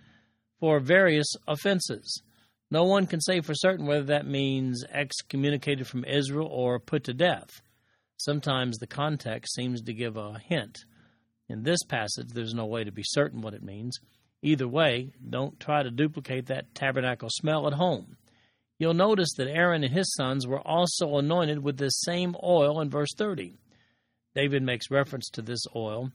for 0.59 0.81
various 0.81 1.27
offenses. 1.47 2.23
No 2.71 2.85
one 2.85 3.07
can 3.07 3.21
say 3.21 3.41
for 3.41 3.55
certain 3.55 3.87
whether 3.87 4.05
that 4.05 4.27
means 4.27 4.85
excommunicated 4.91 5.87
from 5.87 6.05
Israel 6.05 6.49
or 6.51 6.79
put 6.79 7.05
to 7.05 7.15
death. 7.15 7.61
Sometimes 8.23 8.79
the 8.79 8.87
context 8.87 9.53
seems 9.53 9.83
to 9.83 9.93
give 9.93 10.17
a 10.17 10.39
hint. 10.39 10.85
In 11.49 11.65
this 11.65 11.83
passage, 11.83 12.29
there's 12.29 12.55
no 12.55 12.67
way 12.67 12.85
to 12.85 12.93
be 12.93 13.03
certain 13.05 13.41
what 13.41 13.53
it 13.53 13.65
means. 13.65 13.99
Either 14.43 14.69
way, 14.69 15.11
don't 15.29 15.59
try 15.59 15.83
to 15.83 15.91
duplicate 15.91 16.47
that 16.47 16.73
tabernacle 16.73 17.31
smell 17.33 17.67
at 17.67 17.73
home. 17.73 18.17
you'll 18.79 18.95
notice 18.95 19.33
that 19.37 19.49
Aaron 19.49 19.83
and 19.83 19.93
his 19.93 20.15
sons 20.15 20.47
were 20.47 20.61
also 20.61 21.17
anointed 21.17 21.65
with 21.65 21.79
this 21.79 22.01
same 22.01 22.37
oil 22.45 22.81
in 22.81 22.91
verse 22.91 23.13
30. 23.17 23.59
David 24.37 24.63
makes 24.63 24.89
reference 24.89 25.29
to 25.31 25.43
this 25.43 25.65
oil 25.75 26.13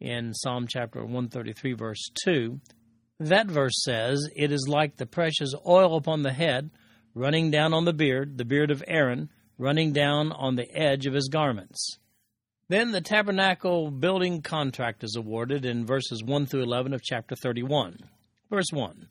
in 0.00 0.32
Psalm 0.32 0.66
chapter 0.66 1.00
133, 1.00 1.74
verse 1.74 2.08
2. 2.24 2.58
That 3.18 3.48
verse 3.48 3.82
says, 3.84 4.30
It 4.34 4.50
is 4.50 4.66
like 4.66 4.96
the 4.96 5.04
precious 5.04 5.52
oil 5.66 5.94
upon 5.96 6.22
the 6.22 6.32
head, 6.32 6.70
running 7.14 7.50
down 7.50 7.74
on 7.74 7.84
the 7.84 7.92
beard, 7.92 8.38
the 8.38 8.46
beard 8.46 8.70
of 8.70 8.82
Aaron, 8.86 9.28
running 9.60 9.92
down 9.92 10.32
on 10.32 10.56
the 10.56 10.74
edge 10.74 11.06
of 11.06 11.12
his 11.12 11.28
garments. 11.28 11.98
Then 12.68 12.92
the 12.92 13.02
tabernacle 13.02 13.90
building 13.90 14.40
contract 14.40 15.04
is 15.04 15.16
awarded 15.16 15.66
in 15.66 15.84
verses 15.84 16.24
1 16.24 16.46
through 16.46 16.62
11 16.62 16.94
of 16.94 17.02
chapter 17.02 17.36
31. 17.36 17.98
Verse 18.48 18.72
1 18.72 19.06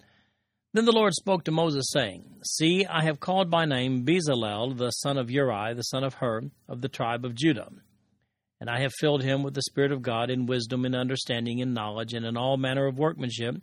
Then 0.74 0.86
the 0.86 0.92
Lord 0.92 1.14
spoke 1.14 1.44
to 1.44 1.52
Moses, 1.52 1.86
saying, 1.92 2.40
See, 2.44 2.86
I 2.86 3.04
have 3.04 3.20
called 3.20 3.52
by 3.52 3.66
name 3.66 4.06
Bezalel, 4.06 4.76
the 4.76 4.90
son 4.90 5.18
of 5.20 5.30
Uri, 5.30 5.76
the 5.76 5.84
son 5.84 6.04
of 6.04 6.16
Hur, 6.16 6.50
of 6.68 6.82
the 6.82 6.90
tribe 6.90 7.26
of 7.26 7.36
Judah. 7.36 7.70
And 8.60 8.70
I 8.70 8.82
have 8.82 8.92
filled 9.00 9.22
him 9.22 9.44
with 9.44 9.54
the 9.54 9.62
Spirit 9.62 9.92
of 9.92 10.02
God 10.02 10.32
in 10.32 10.48
wisdom 10.48 10.84
and 10.84 10.96
understanding 10.96 11.62
and 11.62 11.76
knowledge 11.76 12.14
and 12.14 12.26
in 12.26 12.36
all 12.36 12.58
manner 12.58 12.88
of 12.88 12.98
workmanship, 12.98 13.56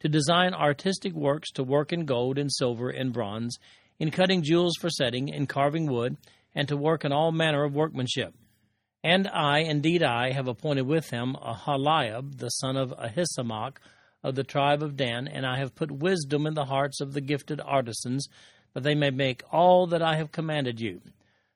to 0.00 0.08
design 0.08 0.54
artistic 0.54 1.14
works, 1.14 1.50
to 1.52 1.64
work 1.64 1.92
in 1.92 2.04
gold 2.04 2.38
and 2.38 2.52
silver 2.52 2.90
and 2.90 3.12
bronze, 3.12 3.58
in 3.98 4.10
cutting 4.10 4.42
jewels 4.42 4.74
for 4.80 4.90
setting, 4.90 5.28
in 5.28 5.46
carving 5.46 5.86
wood, 5.86 6.16
and 6.54 6.68
to 6.68 6.76
work 6.76 7.04
in 7.04 7.12
all 7.12 7.32
manner 7.32 7.64
of 7.64 7.74
workmanship. 7.74 8.34
And 9.04 9.28
I, 9.28 9.60
indeed 9.60 10.02
I, 10.02 10.32
have 10.32 10.48
appointed 10.48 10.86
with 10.86 11.10
him 11.10 11.36
Aholiab, 11.36 12.38
the 12.38 12.48
son 12.48 12.76
of 12.76 12.92
Ahisamach, 12.98 13.76
of 14.24 14.34
the 14.34 14.44
tribe 14.44 14.82
of 14.82 14.96
Dan, 14.96 15.28
and 15.28 15.46
I 15.46 15.58
have 15.58 15.74
put 15.74 15.90
wisdom 15.90 16.46
in 16.46 16.54
the 16.54 16.64
hearts 16.64 17.00
of 17.00 17.12
the 17.12 17.20
gifted 17.20 17.60
artisans, 17.60 18.28
that 18.74 18.82
they 18.82 18.94
may 18.94 19.10
make 19.10 19.42
all 19.52 19.86
that 19.88 20.02
I 20.02 20.16
have 20.16 20.32
commanded 20.32 20.80
you 20.80 21.00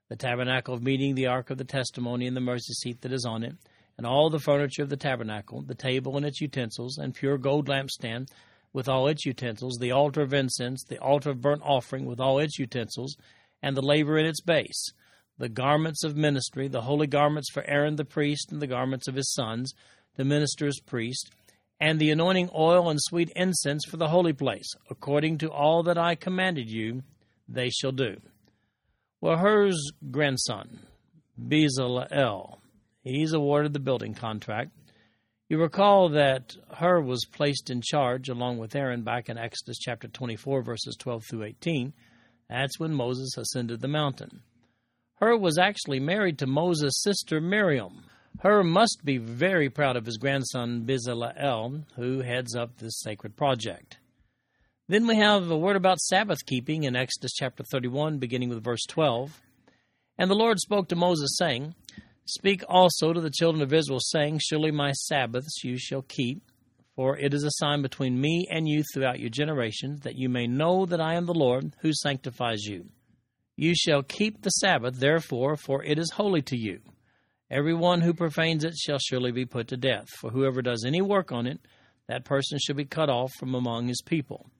the 0.09 0.17
tabernacle 0.17 0.75
of 0.75 0.83
meeting, 0.83 1.15
the 1.15 1.27
ark 1.27 1.49
of 1.49 1.57
the 1.57 1.65
testimony, 1.65 2.27
and 2.27 2.37
the 2.37 2.41
mercy 2.41 2.75
seat 2.75 3.01
that 3.01 3.13
is 3.13 3.25
on 3.25 3.43
it, 3.43 3.57
and 3.97 4.07
all 4.07 4.29
the 4.29 4.39
furniture 4.39 4.83
of 4.83 4.91
the 4.91 4.97
tabernacle, 4.97 5.63
the 5.63 5.75
table 5.75 6.19
and 6.19 6.27
its 6.27 6.41
utensils, 6.41 6.99
and 6.99 7.15
pure 7.15 7.39
gold 7.39 7.67
lampstand 7.67 8.29
with 8.73 8.89
all 8.89 9.07
its 9.07 9.27
utensils, 9.27 9.79
the 9.79 9.93
altar 9.93 10.23
of 10.23 10.33
incense, 10.33 10.85
the 10.85 10.99
altar 10.99 11.31
of 11.31 11.41
burnt 11.41 11.63
offering 11.65 12.07
with 12.07 12.21
all 12.21 12.39
its 12.39 12.59
utensils, 12.59 13.17
and 13.63 13.77
the 13.77 13.83
laver 13.83 14.19
in 14.19 14.27
its 14.27 14.41
base 14.41 14.93
the 15.39 15.49
garments 15.49 16.05
of 16.05 16.17
ministry, 16.17 16.69
the 16.69 16.83
holy 16.83 17.07
garments 17.07 17.51
for 17.51 17.65
Aaron 17.65 17.97
the 17.97 18.05
priest, 18.05 18.53
and 18.53 18.61
the 18.61 18.67
garments 18.67 19.09
of 19.09 19.15
his 19.15 19.33
sons, 19.33 19.73
the 20.17 20.25
ministers 20.25 20.79
priest, 20.81 21.31
and 21.81 21.99
the 21.99 22.11
anointing 22.11 22.49
oil 22.55 22.89
and 22.89 23.01
sweet 23.03 23.33
incense 23.35 23.85
for 23.85 23.97
the 23.97 24.09
holy 24.09 24.33
place, 24.33 24.69
according 24.89 25.39
to 25.39 25.51
all 25.51 25.83
that 25.83 25.99
I 25.99 26.15
commanded 26.15 26.71
you, 26.71 27.03
they 27.49 27.71
shall 27.71 27.93
do. 27.93 28.21
Well, 29.21 29.39
Hur's 29.39 29.91
grandson, 30.11 30.81
Bezalel, 31.41 32.59
he's 33.03 33.33
awarded 33.33 33.73
the 33.73 33.81
building 33.81 34.15
contract. 34.15 34.71
You 35.49 35.59
recall 35.59 36.09
that 36.11 36.57
Hur 36.79 37.03
was 37.03 37.27
placed 37.31 37.69
in 37.69 37.83
charge 37.83 38.29
along 38.29 38.59
with 38.59 38.75
Aaron 38.75 39.03
back 39.03 39.29
in 39.29 39.37
Exodus 39.37 39.79
chapter 39.79 40.09
24, 40.09 40.63
verses 40.63 40.97
12 40.97 41.25
through 41.29 41.45
18. 41.45 41.93
That's 42.49 42.79
when 42.79 42.95
Moses 42.95 43.37
ascended 43.37 43.81
the 43.81 43.89
mountain. 43.89 44.43
Hur 45.17 45.37
was 45.37 45.59
actually 45.59 46.01
married 46.01 46.39
to 46.39 46.47
Moses' 46.47 47.03
sister 47.03 47.41
Miriam. 47.41 48.05
Hur 48.41 48.65
must 48.65 49.05
be 49.05 49.19
very 49.19 49.69
proud 49.69 49.97
of 49.97 50.07
his 50.07 50.17
grandson 50.17 50.85
Bezalel, 50.87 51.85
who 51.97 52.21
heads 52.21 52.57
up 52.57 52.79
this 52.79 53.01
sacred 53.01 53.37
project. 53.37 53.99
Then 54.89 55.07
we 55.07 55.17
have 55.17 55.51
a 55.51 55.57
word 55.57 55.77
about 55.77 56.01
Sabbath 56.01 56.45
keeping 56.45 56.85
in 56.85 56.97
Exodus 56.97 57.33
chapter 57.35 57.63
31, 57.63 58.19
beginning 58.19 58.49
with 58.49 58.65
verse 58.65 58.85
12. 58.89 59.41
And 60.19 60.31
the 60.31 60.35
Lord 60.35 60.59
spoke 60.59 60.89
to 60.89 60.97
Moses, 60.97 61.37
saying, 61.39 61.75
Speak 62.25 62.63
also 62.69 63.13
to 63.13 63.21
the 63.21 63.31
children 63.31 63.63
of 63.63 63.73
Israel, 63.73 64.01
saying, 64.01 64.41
Surely 64.43 64.71
my 64.71 64.93
Sabbaths 64.93 65.65
you 65.65 65.77
shall 65.77 66.03
keep, 66.03 66.43
for 66.95 67.19
it 67.19 67.35
is 67.35 67.43
a 67.43 67.51
sign 67.53 67.83
between 67.83 68.21
me 68.21 68.47
and 68.51 68.69
you 68.69 68.85
throughout 68.93 69.19
your 69.19 69.31
generations, 69.31 70.01
that 70.01 70.17
you 70.17 70.29
may 70.29 70.47
know 70.47 70.87
that 70.87 71.01
I 71.01 71.15
am 71.15 71.27
the 71.27 71.35
Lord 71.35 71.75
who 71.81 71.93
sanctifies 71.93 72.65
you. 72.65 72.91
You 73.57 73.75
shall 73.75 74.03
keep 74.03 74.43
the 74.43 74.51
Sabbath, 74.51 74.97
therefore, 74.97 75.57
for 75.57 75.83
it 75.85 75.99
is 75.99 76.13
holy 76.13 76.43
to 76.43 76.57
you. 76.57 76.81
Every 77.51 77.75
one 77.75 78.01
who 78.01 78.15
profanes 78.15 78.65
it 78.65 78.75
shall 78.77 78.99
surely 78.99 79.31
be 79.31 79.45
put 79.45 79.69
to 79.69 79.77
death. 79.77 80.09
For 80.09 80.31
whoever 80.31 80.63
does 80.63 80.85
any 80.87 81.03
work 81.03 81.33
on 81.33 81.47
it, 81.47 81.61
that 82.09 82.25
person 82.25 82.59
shall 82.59 82.77
be 82.77 82.85
cut 82.85 83.11
off 83.11 83.31
from 83.39 83.55
among 83.55 83.89
his 83.89 84.01
people. 84.01 84.51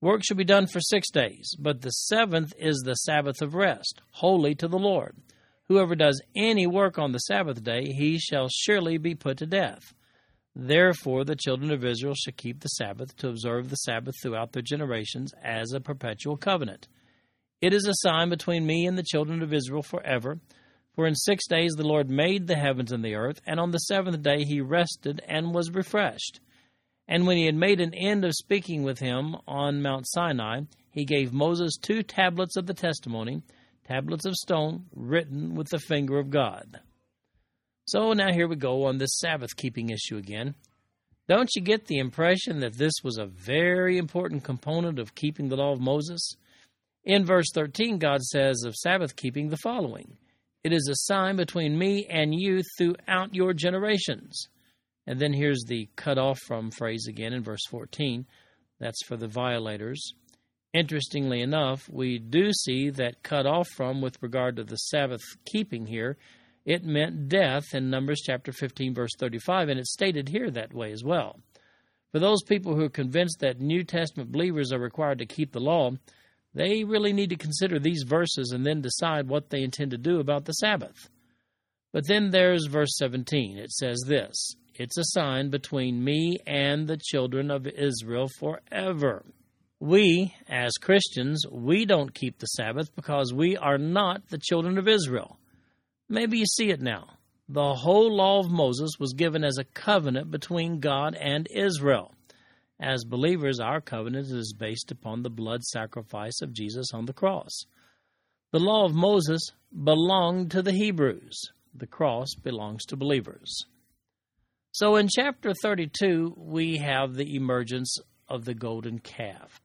Work 0.00 0.22
shall 0.24 0.36
be 0.36 0.44
done 0.44 0.66
for 0.66 0.80
six 0.80 1.10
days, 1.10 1.54
but 1.58 1.80
the 1.80 1.90
seventh 1.90 2.52
is 2.58 2.82
the 2.84 2.94
Sabbath 2.94 3.40
of 3.40 3.54
rest, 3.54 4.02
holy 4.10 4.54
to 4.56 4.68
the 4.68 4.78
Lord. 4.78 5.16
Whoever 5.68 5.94
does 5.94 6.20
any 6.34 6.66
work 6.66 6.98
on 6.98 7.12
the 7.12 7.18
Sabbath 7.18 7.62
day, 7.62 7.84
he 7.84 8.18
shall 8.18 8.48
surely 8.50 8.98
be 8.98 9.14
put 9.14 9.38
to 9.38 9.46
death. 9.46 9.94
Therefore, 10.54 11.24
the 11.24 11.36
children 11.36 11.70
of 11.70 11.84
Israel 11.84 12.14
shall 12.14 12.34
keep 12.36 12.60
the 12.60 12.68
Sabbath 12.68 13.16
to 13.16 13.28
observe 13.28 13.70
the 13.70 13.76
Sabbath 13.76 14.14
throughout 14.22 14.52
their 14.52 14.62
generations 14.62 15.32
as 15.42 15.72
a 15.72 15.80
perpetual 15.80 16.36
covenant. 16.36 16.88
It 17.62 17.72
is 17.72 17.86
a 17.86 17.94
sign 17.94 18.28
between 18.28 18.66
me 18.66 18.86
and 18.86 18.98
the 18.98 19.04
children 19.04 19.40
of 19.40 19.52
Israel 19.52 19.82
forever. 19.82 20.40
For 20.94 21.06
in 21.06 21.14
six 21.14 21.46
days 21.46 21.72
the 21.72 21.86
Lord 21.86 22.10
made 22.10 22.46
the 22.46 22.56
heavens 22.56 22.92
and 22.92 23.02
the 23.02 23.14
earth, 23.14 23.40
and 23.46 23.58
on 23.58 23.70
the 23.70 23.78
seventh 23.78 24.20
day 24.22 24.44
he 24.44 24.60
rested 24.60 25.22
and 25.26 25.54
was 25.54 25.70
refreshed. 25.70 26.40
And 27.08 27.26
when 27.26 27.36
he 27.36 27.46
had 27.46 27.54
made 27.54 27.80
an 27.80 27.94
end 27.94 28.24
of 28.24 28.32
speaking 28.34 28.82
with 28.82 28.98
him 28.98 29.36
on 29.46 29.80
Mount 29.80 30.06
Sinai, 30.06 30.62
he 30.90 31.04
gave 31.04 31.32
Moses 31.32 31.76
two 31.80 32.02
tablets 32.02 32.56
of 32.56 32.66
the 32.66 32.74
testimony, 32.74 33.42
tablets 33.86 34.24
of 34.24 34.34
stone, 34.34 34.86
written 34.94 35.54
with 35.54 35.68
the 35.68 35.78
finger 35.78 36.18
of 36.18 36.30
God. 36.30 36.80
So 37.86 38.12
now 38.12 38.32
here 38.32 38.48
we 38.48 38.56
go 38.56 38.84
on 38.84 38.98
this 38.98 39.18
Sabbath 39.18 39.56
keeping 39.56 39.90
issue 39.90 40.16
again. 40.16 40.54
Don't 41.28 41.50
you 41.54 41.62
get 41.62 41.86
the 41.86 41.98
impression 41.98 42.60
that 42.60 42.76
this 42.76 42.92
was 43.02 43.18
a 43.18 43.26
very 43.26 43.98
important 43.98 44.44
component 44.44 44.98
of 44.98 45.14
keeping 45.14 45.48
the 45.48 45.56
law 45.56 45.72
of 45.72 45.80
Moses? 45.80 46.36
In 47.04 47.24
verse 47.24 47.46
13, 47.54 47.98
God 47.98 48.22
says 48.22 48.62
of 48.64 48.76
Sabbath 48.76 49.16
keeping 49.16 49.48
the 49.48 49.56
following 49.56 50.16
It 50.62 50.72
is 50.72 50.88
a 50.88 51.12
sign 51.12 51.36
between 51.36 51.78
me 51.78 52.06
and 52.08 52.34
you 52.34 52.62
throughout 52.76 53.34
your 53.34 53.52
generations. 53.52 54.48
And 55.06 55.18
then 55.18 55.32
here's 55.32 55.64
the 55.66 55.88
cut 55.96 56.18
off 56.18 56.38
from 56.46 56.70
phrase 56.70 57.06
again 57.08 57.32
in 57.32 57.42
verse 57.42 57.66
14. 57.68 58.26
That's 58.78 59.04
for 59.04 59.16
the 59.16 59.28
violators. 59.28 60.12
Interestingly 60.74 61.42
enough, 61.42 61.88
we 61.90 62.18
do 62.18 62.50
see 62.52 62.88
that 62.90 63.22
cut 63.22 63.46
off 63.46 63.68
from 63.76 64.00
with 64.00 64.22
regard 64.22 64.56
to 64.56 64.64
the 64.64 64.76
Sabbath 64.76 65.20
keeping 65.44 65.86
here, 65.86 66.16
it 66.64 66.84
meant 66.84 67.28
death 67.28 67.74
in 67.74 67.90
Numbers 67.90 68.22
chapter 68.24 68.52
15, 68.52 68.94
verse 68.94 69.10
35, 69.18 69.68
and 69.68 69.80
it's 69.80 69.92
stated 69.92 70.28
here 70.28 70.50
that 70.50 70.72
way 70.72 70.92
as 70.92 71.04
well. 71.04 71.40
For 72.12 72.20
those 72.20 72.42
people 72.42 72.74
who 72.74 72.84
are 72.84 72.90
convinced 72.90 73.40
that 73.40 73.60
New 73.60 73.84
Testament 73.84 74.32
believers 74.32 74.72
are 74.72 74.78
required 74.78 75.18
to 75.18 75.26
keep 75.26 75.52
the 75.52 75.60
law, 75.60 75.90
they 76.54 76.84
really 76.84 77.12
need 77.12 77.30
to 77.30 77.36
consider 77.36 77.78
these 77.78 78.04
verses 78.06 78.52
and 78.54 78.64
then 78.64 78.80
decide 78.80 79.28
what 79.28 79.50
they 79.50 79.62
intend 79.62 79.90
to 79.90 79.98
do 79.98 80.20
about 80.20 80.44
the 80.44 80.52
Sabbath. 80.52 81.08
But 81.92 82.06
then 82.06 82.30
there's 82.30 82.66
verse 82.66 82.96
17. 82.96 83.58
It 83.58 83.72
says 83.72 84.02
this 84.06 84.54
It's 84.74 84.98
a 84.98 85.04
sign 85.04 85.50
between 85.50 86.04
me 86.04 86.38
and 86.46 86.86
the 86.86 86.98
children 86.98 87.50
of 87.50 87.66
Israel 87.66 88.28
forever. 88.38 89.24
We, 89.82 90.32
as 90.48 90.70
Christians, 90.80 91.44
we 91.50 91.86
don't 91.86 92.14
keep 92.14 92.38
the 92.38 92.46
Sabbath 92.46 92.94
because 92.94 93.34
we 93.34 93.56
are 93.56 93.78
not 93.78 94.28
the 94.28 94.38
children 94.38 94.78
of 94.78 94.86
Israel. 94.86 95.40
Maybe 96.08 96.38
you 96.38 96.46
see 96.46 96.70
it 96.70 96.80
now. 96.80 97.18
The 97.48 97.74
whole 97.74 98.16
law 98.16 98.38
of 98.38 98.48
Moses 98.48 98.92
was 99.00 99.12
given 99.12 99.42
as 99.42 99.58
a 99.58 99.64
covenant 99.64 100.30
between 100.30 100.78
God 100.78 101.16
and 101.16 101.48
Israel. 101.50 102.14
As 102.78 103.02
believers, 103.04 103.58
our 103.58 103.80
covenant 103.80 104.28
is 104.28 104.54
based 104.56 104.92
upon 104.92 105.24
the 105.24 105.30
blood 105.30 105.64
sacrifice 105.64 106.40
of 106.42 106.52
Jesus 106.52 106.92
on 106.94 107.06
the 107.06 107.12
cross. 107.12 107.64
The 108.52 108.60
law 108.60 108.84
of 108.84 108.94
Moses 108.94 109.50
belonged 109.82 110.52
to 110.52 110.62
the 110.62 110.70
Hebrews, 110.70 111.50
the 111.74 111.88
cross 111.88 112.36
belongs 112.36 112.84
to 112.84 112.96
believers. 112.96 113.66
So 114.70 114.94
in 114.94 115.08
chapter 115.12 115.52
32, 115.60 116.34
we 116.36 116.76
have 116.76 117.14
the 117.14 117.34
emergence 117.34 117.96
of 118.28 118.44
the 118.44 118.54
golden 118.54 119.00
calf. 119.00 119.60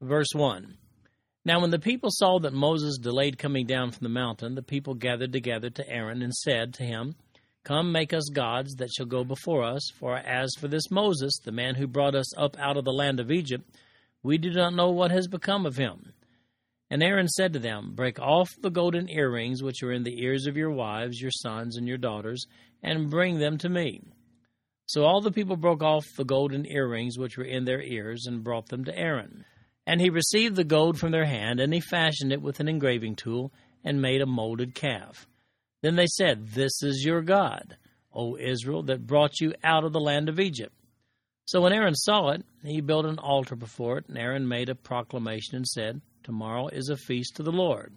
Verse 0.00 0.28
1 0.32 0.78
Now, 1.44 1.60
when 1.60 1.70
the 1.70 1.78
people 1.78 2.08
saw 2.10 2.38
that 2.38 2.54
Moses 2.54 2.96
delayed 2.96 3.36
coming 3.36 3.66
down 3.66 3.90
from 3.90 4.02
the 4.02 4.08
mountain, 4.08 4.54
the 4.54 4.62
people 4.62 4.94
gathered 4.94 5.32
together 5.32 5.68
to 5.68 5.88
Aaron 5.90 6.22
and 6.22 6.32
said 6.32 6.72
to 6.74 6.84
him, 6.84 7.16
Come, 7.64 7.92
make 7.92 8.14
us 8.14 8.30
gods 8.32 8.76
that 8.76 8.88
shall 8.96 9.04
go 9.04 9.24
before 9.24 9.62
us. 9.62 9.86
For 9.98 10.16
as 10.16 10.54
for 10.58 10.68
this 10.68 10.90
Moses, 10.90 11.38
the 11.44 11.52
man 11.52 11.74
who 11.74 11.86
brought 11.86 12.14
us 12.14 12.34
up 12.38 12.58
out 12.58 12.78
of 12.78 12.84
the 12.84 12.92
land 12.92 13.20
of 13.20 13.30
Egypt, 13.30 13.68
we 14.22 14.38
do 14.38 14.50
not 14.50 14.72
know 14.72 14.90
what 14.90 15.10
has 15.10 15.28
become 15.28 15.66
of 15.66 15.76
him. 15.76 16.14
And 16.88 17.02
Aaron 17.02 17.28
said 17.28 17.52
to 17.52 17.58
them, 17.58 17.92
Break 17.94 18.18
off 18.18 18.48
the 18.62 18.70
golden 18.70 19.08
earrings 19.10 19.62
which 19.62 19.82
are 19.82 19.92
in 19.92 20.02
the 20.02 20.22
ears 20.22 20.46
of 20.46 20.56
your 20.56 20.70
wives, 20.70 21.20
your 21.20 21.30
sons, 21.30 21.76
and 21.76 21.86
your 21.86 21.98
daughters, 21.98 22.46
and 22.82 23.10
bring 23.10 23.38
them 23.38 23.58
to 23.58 23.68
me. 23.68 24.00
So 24.86 25.04
all 25.04 25.20
the 25.20 25.30
people 25.30 25.56
broke 25.56 25.82
off 25.82 26.06
the 26.16 26.24
golden 26.24 26.66
earrings 26.66 27.18
which 27.18 27.36
were 27.36 27.44
in 27.44 27.66
their 27.66 27.82
ears, 27.82 28.24
and 28.26 28.42
brought 28.42 28.70
them 28.70 28.84
to 28.86 28.98
Aaron. 28.98 29.44
And 29.90 30.00
he 30.00 30.08
received 30.08 30.54
the 30.54 30.62
gold 30.62 31.00
from 31.00 31.10
their 31.10 31.24
hand, 31.24 31.58
and 31.58 31.74
he 31.74 31.80
fashioned 31.80 32.30
it 32.30 32.40
with 32.40 32.60
an 32.60 32.68
engraving 32.68 33.16
tool, 33.16 33.52
and 33.82 34.00
made 34.00 34.20
a 34.20 34.26
molded 34.26 34.72
calf. 34.72 35.26
Then 35.82 35.96
they 35.96 36.06
said, 36.06 36.46
This 36.52 36.80
is 36.84 37.04
your 37.04 37.22
God, 37.22 37.76
O 38.14 38.36
Israel, 38.36 38.84
that 38.84 39.08
brought 39.08 39.40
you 39.40 39.52
out 39.64 39.82
of 39.82 39.92
the 39.92 39.98
land 39.98 40.28
of 40.28 40.38
Egypt. 40.38 40.72
So 41.44 41.60
when 41.60 41.72
Aaron 41.72 41.96
saw 41.96 42.28
it, 42.28 42.44
he 42.62 42.80
built 42.80 43.04
an 43.04 43.18
altar 43.18 43.56
before 43.56 43.98
it, 43.98 44.06
and 44.06 44.16
Aaron 44.16 44.46
made 44.46 44.68
a 44.68 44.76
proclamation 44.76 45.56
and 45.56 45.66
said, 45.66 46.00
Tomorrow 46.22 46.68
is 46.68 46.88
a 46.88 46.96
feast 46.96 47.34
to 47.34 47.42
the 47.42 47.50
Lord. 47.50 47.92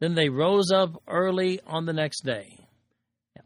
Then 0.00 0.16
they 0.16 0.28
rose 0.28 0.70
up 0.70 1.02
early 1.08 1.60
on 1.66 1.86
the 1.86 1.94
next 1.94 2.26
day, 2.26 2.68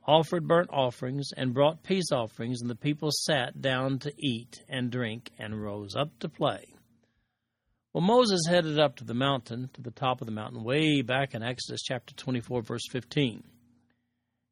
offered 0.08 0.48
burnt 0.48 0.70
offerings, 0.72 1.30
and 1.36 1.54
brought 1.54 1.84
peace 1.84 2.10
offerings, 2.10 2.62
and 2.62 2.68
the 2.68 2.74
people 2.74 3.10
sat 3.12 3.62
down 3.62 4.00
to 4.00 4.12
eat 4.18 4.60
and 4.68 4.90
drink, 4.90 5.30
and 5.38 5.62
rose 5.62 5.94
up 5.94 6.18
to 6.18 6.28
play. 6.28 6.64
Well, 7.92 8.02
Moses 8.02 8.42
headed 8.48 8.78
up 8.78 8.96
to 8.96 9.04
the 9.04 9.14
mountain, 9.14 9.68
to 9.74 9.82
the 9.82 9.90
top 9.90 10.20
of 10.20 10.26
the 10.26 10.32
mountain, 10.32 10.62
way 10.62 11.02
back 11.02 11.34
in 11.34 11.42
Exodus 11.42 11.82
chapter 11.82 12.14
24, 12.14 12.62
verse 12.62 12.84
15. 12.92 13.42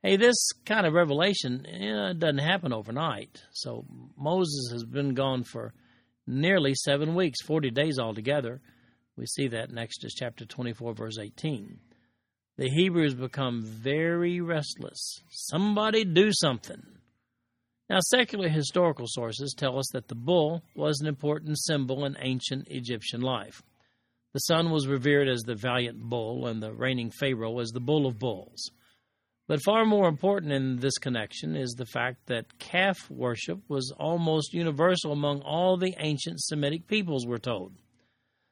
Hey, 0.03 0.17
this 0.17 0.51
kind 0.67 0.87
of 0.87 0.93
revelation 0.93 1.65
eh, 1.67 1.79
you 1.79 1.93
know, 1.93 2.13
doesn't 2.15 2.39
happen 2.39 2.73
overnight. 2.73 3.41
So 3.53 3.85
Moses 4.17 4.71
has 4.73 4.85
been 4.85 5.15
gone 5.15 5.45
for 5.45 5.73
nearly 6.27 6.75
seven 6.75 7.15
weeks, 7.15 7.41
40 7.43 7.71
days 7.71 8.01
altogether. 8.01 8.61
We 9.17 9.27
see 9.27 9.47
that 9.49 9.71
in 9.71 9.79
Exodus 9.79 10.15
chapter 10.15 10.45
24, 10.45 10.95
verse 10.95 11.19
18. 11.19 11.79
The 12.57 12.69
Hebrews 12.69 13.15
become 13.15 13.63
very 13.63 14.41
restless. 14.41 15.21
Somebody 15.31 16.05
do 16.05 16.31
something. 16.33 16.83
Now, 17.91 18.01
secular 18.01 18.49
historical 18.49 19.07
sources 19.09 19.55
tell 19.57 19.79
us 19.79 19.89
that 19.93 20.09
the 20.09 20.15
bull 20.15 20.63
was 20.75 21.01
an 21.01 21.07
important 21.07 21.59
symbol 21.59 22.05
in 22.05 22.17
ancient 22.21 22.69
Egyptian 22.69 23.23
life. 23.23 23.63
The 24.35 24.41
sun 24.41 24.71
was 24.71 24.87
revered 24.87 25.27
as 25.27 25.41
the 25.41 25.55
valiant 25.55 25.99
bull, 25.99 26.47
and 26.47 26.63
the 26.63 26.73
reigning 26.73 27.11
Pharaoh 27.11 27.61
as 27.61 27.71
the 27.71 27.81
bull 27.81 28.07
of 28.07 28.19
bulls. 28.19 28.71
But 29.47 29.63
far 29.63 29.87
more 29.87 30.07
important 30.07 30.53
in 30.53 30.77
this 30.77 30.99
connection 30.99 31.57
is 31.57 31.71
the 31.73 31.87
fact 31.87 32.27
that 32.27 32.59
calf 32.59 33.11
worship 33.11 33.61
was 33.69 33.91
almost 33.99 34.53
universal 34.53 35.13
among 35.13 35.41
all 35.41 35.79
the 35.79 35.95
ancient 35.99 36.41
Semitic 36.43 36.87
peoples, 36.87 37.27
we're 37.27 37.39
told. 37.39 37.73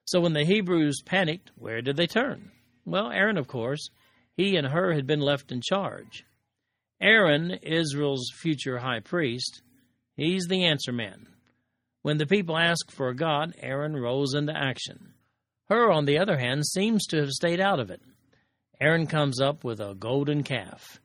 So 0.06 0.20
when 0.20 0.32
the 0.32 0.44
Hebrews 0.44 1.02
panicked, 1.04 1.50
where 1.56 1.82
did 1.82 1.96
they 1.98 2.06
turn? 2.06 2.50
Well, 2.86 3.10
Aaron, 3.10 3.36
of 3.36 3.48
course. 3.48 3.90
He 4.34 4.56
and 4.56 4.68
Hur 4.68 4.94
had 4.94 5.06
been 5.06 5.20
left 5.20 5.52
in 5.52 5.60
charge. 5.60 6.24
Aaron, 7.00 7.50
Israel's 7.62 8.30
future 8.34 8.78
high 8.78 9.00
priest, 9.00 9.62
he's 10.16 10.46
the 10.46 10.64
answer 10.64 10.92
man. 10.92 11.26
When 12.02 12.18
the 12.18 12.26
people 12.26 12.56
asked 12.56 12.92
for 12.92 13.08
a 13.08 13.16
God, 13.16 13.54
Aaron 13.60 13.96
rose 13.96 14.34
into 14.34 14.56
action. 14.56 15.14
Hur, 15.68 15.90
on 15.90 16.04
the 16.04 16.18
other 16.18 16.38
hand, 16.38 16.66
seems 16.66 17.06
to 17.06 17.18
have 17.18 17.30
stayed 17.30 17.60
out 17.60 17.80
of 17.80 17.90
it. 17.90 18.00
Aaron 18.80 19.06
comes 19.06 19.40
up 19.40 19.64
with 19.64 19.80
a 19.80 19.94
golden 19.94 20.42
calf. 20.42 21.00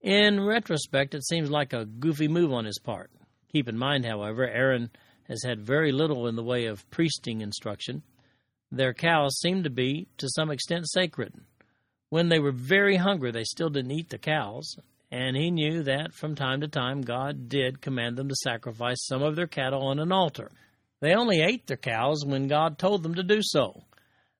In 0.00 0.44
retrospect, 0.44 1.14
it 1.14 1.26
seems 1.26 1.50
like 1.50 1.72
a 1.72 1.84
goofy 1.84 2.28
move 2.28 2.52
on 2.52 2.64
his 2.64 2.78
part. 2.78 3.10
Keep 3.52 3.68
in 3.68 3.76
mind, 3.76 4.06
however, 4.06 4.48
Aaron 4.48 4.90
has 5.28 5.42
had 5.44 5.60
very 5.60 5.92
little 5.92 6.26
in 6.26 6.36
the 6.36 6.42
way 6.42 6.66
of 6.66 6.88
priesting 6.90 7.40
instruction. 7.40 8.02
Their 8.70 8.94
cows 8.94 9.38
seem 9.38 9.62
to 9.64 9.70
be, 9.70 10.08
to 10.18 10.28
some 10.28 10.50
extent, 10.50 10.88
sacred. 10.88 11.34
When 12.08 12.28
they 12.28 12.38
were 12.38 12.52
very 12.52 12.96
hungry, 12.96 13.30
they 13.30 13.44
still 13.44 13.68
didn't 13.68 13.92
eat 13.92 14.08
the 14.08 14.18
cows, 14.18 14.76
and 15.10 15.36
he 15.36 15.50
knew 15.50 15.82
that 15.84 16.14
from 16.14 16.34
time 16.34 16.60
to 16.60 16.68
time 16.68 17.02
God 17.02 17.48
did 17.48 17.80
command 17.80 18.16
them 18.16 18.28
to 18.28 18.34
sacrifice 18.34 19.06
some 19.06 19.22
of 19.22 19.36
their 19.36 19.46
cattle 19.46 19.86
on 19.86 19.98
an 19.98 20.12
altar. 20.12 20.50
They 21.00 21.14
only 21.14 21.40
ate 21.40 21.66
their 21.66 21.76
cows 21.76 22.24
when 22.26 22.48
God 22.48 22.78
told 22.78 23.02
them 23.02 23.14
to 23.14 23.22
do 23.22 23.40
so. 23.42 23.82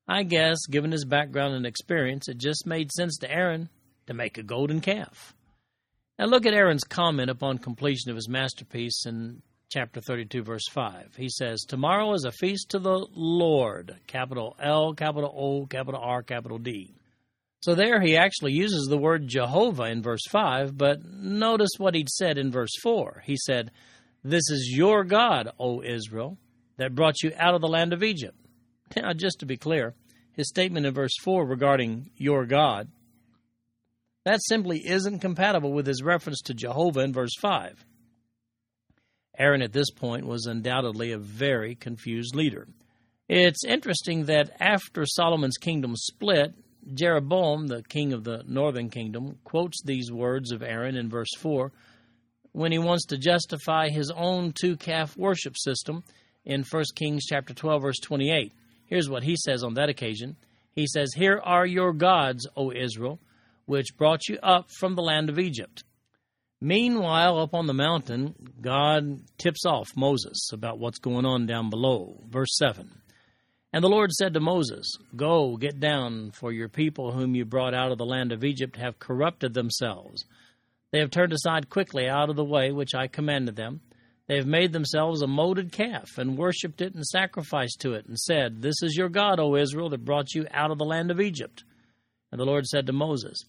I 0.07 0.23
guess, 0.23 0.67
given 0.71 0.91
his 0.91 1.05
background 1.05 1.55
and 1.55 1.67
experience, 1.67 2.29
it 2.29 2.39
just 2.39 2.67
made 2.67 2.91
sense 2.93 3.19
to 3.19 3.31
Aaron 3.31 3.69
to 4.07 4.15
make 4.15 4.39
a 4.39 4.43
golden 4.43 4.81
calf. 4.81 5.35
Now 6.19 6.27
look 6.27 6.47
at 6.47 6.55
Aaron's 6.55 6.85
comment 6.85 7.31
upon 7.31 7.59
completion 7.59 8.11
of 8.11 8.17
his 8.17 8.29
masterpiece 8.29 9.05
in 9.07 9.43
chapter 9.71 10.01
32, 10.01 10.43
verse 10.43 10.67
5. 10.71 11.15
He 11.17 11.29
says, 11.29 11.61
Tomorrow 11.61 12.15
is 12.15 12.25
a 12.25 12.33
feast 12.33 12.71
to 12.71 12.79
the 12.79 13.07
Lord, 13.15 13.95
capital 14.07 14.57
L, 14.61 14.95
capital 14.95 15.33
O, 15.37 15.67
capital 15.67 16.01
R, 16.03 16.23
capital 16.23 16.59
D. 16.59 16.98
So 17.61 17.75
there 17.75 18.01
he 18.01 18.17
actually 18.17 18.53
uses 18.53 18.87
the 18.87 18.99
word 18.99 19.27
Jehovah 19.27 19.85
in 19.85 20.03
verse 20.03 20.23
5, 20.31 20.79
but 20.79 21.05
notice 21.05 21.71
what 21.77 21.95
he'd 21.95 22.09
said 22.09 22.39
in 22.39 22.53
verse 22.53 22.71
4. 22.83 23.23
He 23.27 23.37
said, 23.37 23.73
This 24.23 24.49
is 24.51 24.73
your 24.73 25.03
God, 25.05 25.51
O 25.59 25.83
Israel, 25.83 26.39
that 26.77 26.95
brought 26.95 27.23
you 27.23 27.33
out 27.37 27.55
of 27.55 27.61
the 27.61 27.69
land 27.69 27.93
of 27.93 28.03
Egypt. 28.03 28.39
Now, 28.97 29.13
just 29.13 29.41
to 29.41 29.47
be 29.47 29.57
clear, 29.57 29.95
his 30.33 30.49
statement 30.49 30.87
in 30.87 30.95
verse 30.95 31.13
4 31.23 31.45
regarding 31.45 32.11
your 32.17 32.47
God, 32.47 32.89
that 34.25 34.41
simply 34.49 34.81
isn't 34.87 35.19
compatible 35.19 35.73
with 35.73 35.87
his 35.87 36.03
reference 36.03 36.41
to 36.43 36.55
Jehovah 36.55 37.01
in 37.01 37.13
verse 37.13 37.35
5. 37.41 37.85
Aaron 39.37 39.63
at 39.63 39.73
this 39.73 39.91
point 39.91 40.27
was 40.27 40.47
undoubtedly 40.47 41.13
a 41.13 41.19
very 41.19 41.75
confused 41.75 42.35
leader. 42.35 42.69
It's 43.29 43.65
interesting 43.65 44.25
that 44.25 44.51
after 44.59 45.05
Solomon's 45.07 45.59
kingdom 45.59 45.95
split, 45.97 46.55
Jeroboam, 46.95 47.67
the 47.67 47.83
king 47.83 48.13
of 48.13 48.25
the 48.25 48.43
northern 48.47 48.91
kingdom, 48.91 49.39
quotes 49.45 49.83
these 49.83 50.11
words 50.11 50.53
of 50.53 50.63
Aaron 50.63 50.97
in 50.97 51.09
verse 51.09 51.35
4 51.39 51.73
when 52.53 52.73
he 52.73 52.79
wants 52.79 53.07
to 53.07 53.19
justify 53.19 53.89
his 53.89 54.11
own 54.11 54.53
two 54.53 54.77
calf 54.77 55.17
worship 55.17 55.57
system 55.57 56.03
in 56.45 56.65
1 56.69 56.85
Kings 56.97 57.25
chapter 57.27 57.55
12 57.55 57.83
verse 57.83 58.01
28. 58.01 58.53
Here's 58.87 59.09
what 59.09 59.23
he 59.23 59.37
says 59.37 59.63
on 59.63 59.75
that 59.75 59.89
occasion. 59.89 60.37
He 60.73 60.87
says, 60.87 61.13
Here 61.15 61.41
are 61.43 61.67
your 61.67 61.93
gods, 61.93 62.47
O 62.57 62.73
Israel, 62.73 63.21
which 63.67 63.97
brought 63.97 64.29
you 64.29 64.39
up 64.43 64.71
from 64.71 64.95
the 64.95 65.03
land 65.03 65.29
of 65.29 65.39
Egypt. 65.39 65.85
Meanwhile, 66.61 67.39
up 67.39 67.55
on 67.55 67.67
the 67.67 67.75
mountain, 67.75 68.35
God 68.61 69.21
tips 69.39 69.65
off 69.65 69.91
Moses 69.95 70.51
about 70.53 70.79
what's 70.79 70.99
going 70.99 71.25
on 71.25 71.47
down 71.47 71.71
below. 71.71 72.21
Verse 72.29 72.57
7. 72.57 72.91
And 73.73 73.85
the 73.85 73.89
Lord 73.89 74.13
said 74.13 74.35
to 74.35 74.41
Moses, 74.41 74.97
Go, 75.15 75.57
get 75.57 75.79
down, 75.79 76.31
for 76.31 76.53
your 76.53 76.69
people 76.69 77.13
whom 77.13 77.35
you 77.35 77.45
brought 77.45 77.75
out 77.75 77.93
of 77.93 77.99
the 77.99 78.07
land 78.07 78.33
of 78.33 78.45
Egypt 78.45 78.77
have 78.77 78.99
corrupted 78.99 79.55
themselves. 79.55 80.25
They 80.91 81.01
have 81.01 81.11
turned 81.11 81.33
aside 81.33 81.69
quickly 81.69 82.09
out 82.09 82.31
of 82.31 82.37
the 82.37 82.45
way 82.45 82.73
which 82.73 82.95
I 82.95 83.09
commanded 83.09 83.57
them 83.57 83.83
they 84.29 84.37
have 84.37 84.47
made 84.47 84.75
themselves 84.75 85.23
a 85.23 85.27
molded 85.27 85.73
calf, 85.73 86.19
and 86.19 86.37
worshipped 86.37 86.83
it 86.83 86.95
and 86.95 87.05
sacrificed 87.05 87.81
to 87.81 87.95
it, 87.95 88.05
and 88.07 88.19
said, 88.19 88.61
This 88.61 88.83
is 88.83 88.95
your 88.95 89.09
God, 89.09 89.41
O 89.41 89.57
Israel, 89.57 89.89
that 89.89 90.05
brought 90.05 90.35
you 90.35 90.47
out 90.53 90.71
of 90.71 90.77
the 90.77 90.85
land 90.85 91.11
of 91.11 91.19
Egypt. 91.19 91.65
And 92.31 92.39
the 92.39 92.45
Lord 92.45 92.67
said 92.67 92.87
to 92.87 92.93
Moses, 92.93 93.43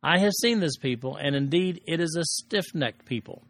I 0.00 0.20
have 0.20 0.32
seen 0.40 0.60
this 0.60 0.76
people, 0.76 1.16
and 1.16 1.34
indeed 1.34 1.82
it 1.88 2.00
is 2.00 2.16
a 2.16 2.24
stiff 2.24 2.66
necked 2.72 3.04
people. 3.04 3.42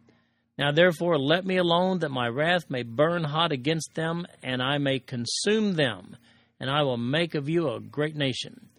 Now 0.57 0.71
therefore 0.71 1.17
let 1.17 1.45
me 1.45 1.57
alone, 1.57 1.99
that 1.99 2.11
my 2.11 2.27
wrath 2.27 2.69
may 2.69 2.83
burn 2.83 3.23
hot 3.23 3.51
against 3.51 3.95
them, 3.95 4.27
and 4.43 4.61
I 4.61 4.77
may 4.77 4.99
consume 4.99 5.73
them, 5.73 6.15
and 6.59 6.69
I 6.69 6.83
will 6.83 6.97
make 6.97 7.33
of 7.33 7.49
you 7.49 7.69
a 7.69 7.79
great 7.79 8.15
nation. 8.15 8.69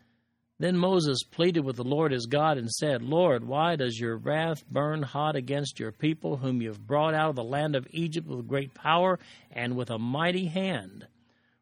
Then 0.60 0.76
Moses 0.76 1.24
pleaded 1.24 1.64
with 1.64 1.76
the 1.76 1.84
Lord 1.84 2.12
his 2.12 2.26
God 2.26 2.58
and 2.58 2.70
said, 2.70 3.02
Lord, 3.02 3.44
why 3.44 3.74
does 3.74 3.98
your 3.98 4.16
wrath 4.16 4.64
burn 4.70 5.02
hot 5.02 5.34
against 5.34 5.80
your 5.80 5.90
people, 5.90 6.37
whom 6.37 6.62
you 6.62 6.68
have 6.68 6.87
brought 6.87 7.12
out 7.12 7.30
of 7.30 7.37
the 7.37 7.42
land 7.42 7.74
of 7.74 7.88
Egypt 7.90 8.28
with 8.28 8.46
great 8.46 8.72
power 8.72 9.18
and 9.50 9.76
with 9.76 9.90
a 9.90 9.98
mighty 9.98 10.46
hand? 10.46 11.08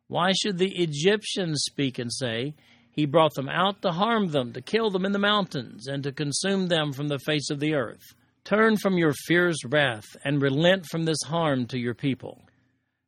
Why 0.09 0.33
should 0.33 0.59
the 0.59 0.77
Egyptians 0.77 1.63
speak 1.65 1.99
and 1.99 2.13
say, 2.13 2.55
He 2.91 3.07
brought 3.07 3.33
them 3.33 3.49
out 3.49 3.81
to 3.81 3.93
harm 3.93 4.29
them, 4.29 4.53
to 4.53 4.61
kill 4.61 4.91
them 4.91 5.07
in 5.07 5.13
the 5.13 5.19
mountains, 5.19 5.87
and 5.87 6.03
to 6.03 6.13
consume 6.13 6.69
them 6.69 6.93
from 6.93 7.09
the 7.09 7.19
face 7.19 7.49
of 7.49 7.61
the 7.61 7.73
earth? 7.73 8.15
Turn 8.45 8.77
from 8.77 8.99
your 8.99 9.13
fierce 9.13 9.65
wrath, 9.65 10.17
and 10.25 10.43
relent 10.43 10.87
from 10.87 11.05
this 11.05 11.23
harm 11.27 11.67
to 11.67 11.79
your 11.79 11.95
people. 11.95 12.43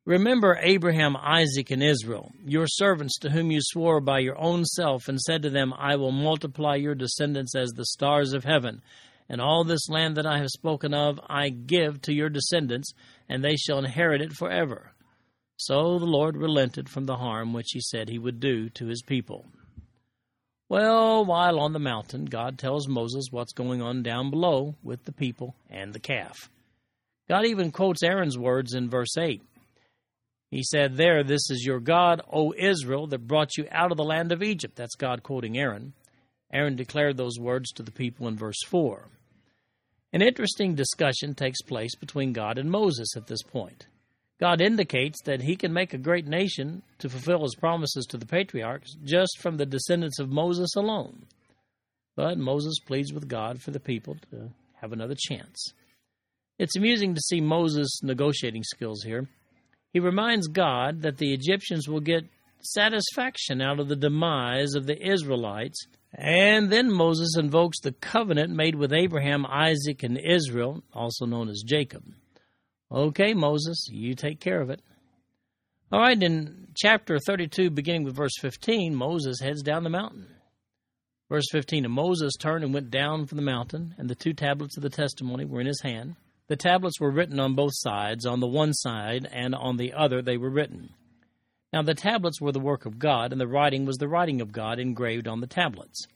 Remember 0.07 0.59
Abraham, 0.63 1.17
Isaac, 1.17 1.71
and 1.71 1.83
Israel, 1.83 2.31
your 2.45 2.67
servants 2.69 3.19
to 3.21 3.31
whom 3.31 3.51
you 3.51 3.59
swore 3.61 4.01
by 4.01 4.21
your 4.21 4.39
own 4.39 4.65
self, 4.65 5.09
and 5.09 5.19
said 5.19 5.43
to 5.43 5.51
them, 5.51 5.73
I 5.77 5.97
will 5.97 6.13
multiply 6.13 6.77
your 6.77 6.95
descendants 6.95 7.57
as 7.57 7.71
the 7.71 7.87
stars 7.87 8.33
of 8.33 8.45
heaven. 8.45 8.83
And 9.29 9.41
all 9.41 9.65
this 9.65 9.89
land 9.89 10.17
that 10.17 10.27
I 10.27 10.39
have 10.39 10.51
spoken 10.51 10.93
of 10.93 11.19
I 11.29 11.49
give 11.49 12.03
to 12.03 12.13
your 12.13 12.29
descendants, 12.29 12.93
and 13.29 13.43
they 13.43 13.57
shall 13.57 13.79
inherit 13.79 14.21
it 14.21 14.35
forever. 14.35 14.93
So 15.57 15.99
the 15.99 16.05
Lord 16.05 16.37
relented 16.37 16.89
from 16.89 17.07
the 17.07 17.17
harm 17.17 17.53
which 17.53 17.71
he 17.73 17.81
said 17.81 18.09
he 18.09 18.19
would 18.19 18.39
do 18.39 18.69
to 18.71 18.87
his 18.87 19.03
people. 19.03 19.47
Well, 20.69 21.25
while 21.25 21.61
on 21.61 21.73
the 21.73 21.79
mountain, 21.79 22.25
God 22.25 22.59
tells 22.59 22.89
Moses 22.89 23.27
what's 23.31 23.53
going 23.53 23.83
on 23.83 24.03
down 24.03 24.31
below 24.31 24.75
with 24.83 25.05
the 25.05 25.13
people 25.13 25.55
and 25.71 25.93
the 25.93 26.01
calf. 26.01 26.51
God 27.29 27.47
even 27.47 27.71
quotes 27.71 28.03
Aaron's 28.03 28.39
words 28.39 28.75
in 28.75 28.89
verse 28.89 29.17
8 29.17 29.43
he 30.55 30.63
said 30.63 30.97
there, 30.97 31.25
This 31.25 31.51
is 31.51 31.65
your 31.67 31.81
God, 31.81 32.23
O 32.33 32.55
Israel, 32.57 33.09
that 33.09 33.27
brought 33.27 33.57
you 33.57 33.67
out 33.73 33.91
of 33.91 33.97
the 33.97 34.05
land 34.05 34.31
of 34.31 34.41
Egypt. 34.41 34.77
That's 34.77 34.95
God 34.95 35.25
quoting 35.25 35.59
Aaron. 35.59 35.95
Aaron 36.53 36.77
declared 36.77 37.17
those 37.17 37.41
words 37.41 37.73
to 37.73 37.83
the 37.83 37.91
people 37.91 38.29
in 38.29 38.37
verse 38.37 38.63
4. 38.69 39.09
An 40.13 40.23
interesting 40.23 40.77
discussion 40.77 41.35
takes 41.35 41.61
place 41.61 41.97
between 41.97 42.33
God 42.33 42.57
and 42.57 42.71
Moses 42.71 43.17
at 43.17 43.27
this 43.27 43.43
point. 43.43 43.89
God 44.45 44.61
indicates 44.61 45.23
that 45.23 45.41
he 45.41 45.57
can 45.57 45.73
make 45.73 45.95
a 45.95 45.99
great 45.99 46.27
nation 46.27 46.83
to 46.99 47.09
fulfill 47.09 47.45
his 47.45 47.55
promises 47.55 48.05
to 48.05 48.19
the 48.19 48.27
patriarchs 48.27 48.95
just 49.03 49.39
from 49.41 49.57
the 49.57 49.65
descendants 49.65 50.19
of 50.19 50.29
Moses 50.29 50.77
alone. 50.77 51.25
But 52.15 52.37
Moses 52.37 52.79
pleads 52.87 53.11
with 53.11 53.27
God 53.27 53.63
for 53.63 53.71
the 53.71 53.81
people 53.81 54.19
to 54.33 54.51
have 54.83 54.93
another 54.93 55.15
chance. 55.19 55.73
It's 56.59 56.77
amusing 56.77 57.15
to 57.15 57.23
see 57.23 57.41
Moses' 57.41 58.03
negotiating 58.03 58.65
skills 58.65 59.03
here. 59.03 59.27
He 59.95 59.99
reminds 59.99 60.47
God 60.49 61.01
that 61.01 61.17
the 61.17 61.33
Egyptians 61.33 61.89
will 61.89 62.01
get 62.01 62.27
satisfaction 62.61 63.63
out 63.63 63.81
of 63.81 63.89
the 63.89 63.97
demise 63.97 64.75
of 64.75 64.85
the 64.85 65.11
Israelites. 65.11 65.87
And 66.13 66.69
then 66.69 66.93
Moses 66.93 67.35
invokes 67.39 67.81
the 67.81 67.93
covenant 67.93 68.51
made 68.51 68.75
with 68.75 68.93
Abraham, 68.93 69.47
Isaac, 69.47 70.03
and 70.03 70.21
Israel, 70.23 70.85
also 70.93 71.25
known 71.25 71.49
as 71.49 71.63
Jacob. 71.67 72.05
Okay, 72.95 73.35
Moses, 73.35 73.89
you 73.91 74.15
take 74.15 74.39
care 74.39 74.61
of 74.61 74.71
it. 74.71 74.81
All 75.91 75.99
right, 75.99 76.23
in 76.23 76.69
chapter 76.77 77.19
32, 77.19 77.71
beginning 77.71 78.05
with 78.05 78.15
verse 78.15 78.39
15, 78.41 78.95
Moses 78.95 79.41
heads 79.41 79.63
down 79.63 79.83
the 79.83 79.91
mountain. 79.91 80.29
Verse 81.29 81.47
15 81.51 81.87
And 81.87 81.93
Moses 81.93 82.35
turned 82.39 82.63
and 82.63 82.73
went 82.73 82.93
down 82.93 83.27
from 83.27 83.35
the 83.35 83.43
mountain, 83.43 83.97
and 83.99 84.09
the 84.09 84.15
two 84.15 84.33
tablets 84.33 84.77
of 84.77 84.85
the 84.85 84.91
testimony 84.91 85.45
were 85.45 85.61
in 85.61 85.67
his 85.67 85.83
hand. 85.83 86.15
The 86.47 86.55
tablets 86.55 87.01
were 87.01 87.11
written 87.11 87.41
on 87.41 87.57
both 87.57 87.73
sides, 87.75 88.27
on 88.27 88.39
the 88.39 88.47
one 88.47 88.73
side 88.73 89.29
and 89.33 89.57
on 89.57 89.77
the 89.77 89.93
other 89.95 90.23
they 90.23 90.37
were 90.37 90.51
written. 90.51 90.91
Now 91.73 91.83
the 91.83 91.95
tablets 91.95 92.41
were 92.41 92.53
the 92.53 92.61
work 92.61 92.87
of 92.87 93.01
God, 93.01 93.33
and 93.33 93.41
the 93.41 93.49
writing 93.49 93.87
was 93.87 93.97
the 93.97 94.09
writing 94.09 94.41
of 94.41 94.53
God 94.53 94.79
engraved 94.79 95.27
on 95.27 95.41
the 95.41 95.49
tablets. 95.49 96.07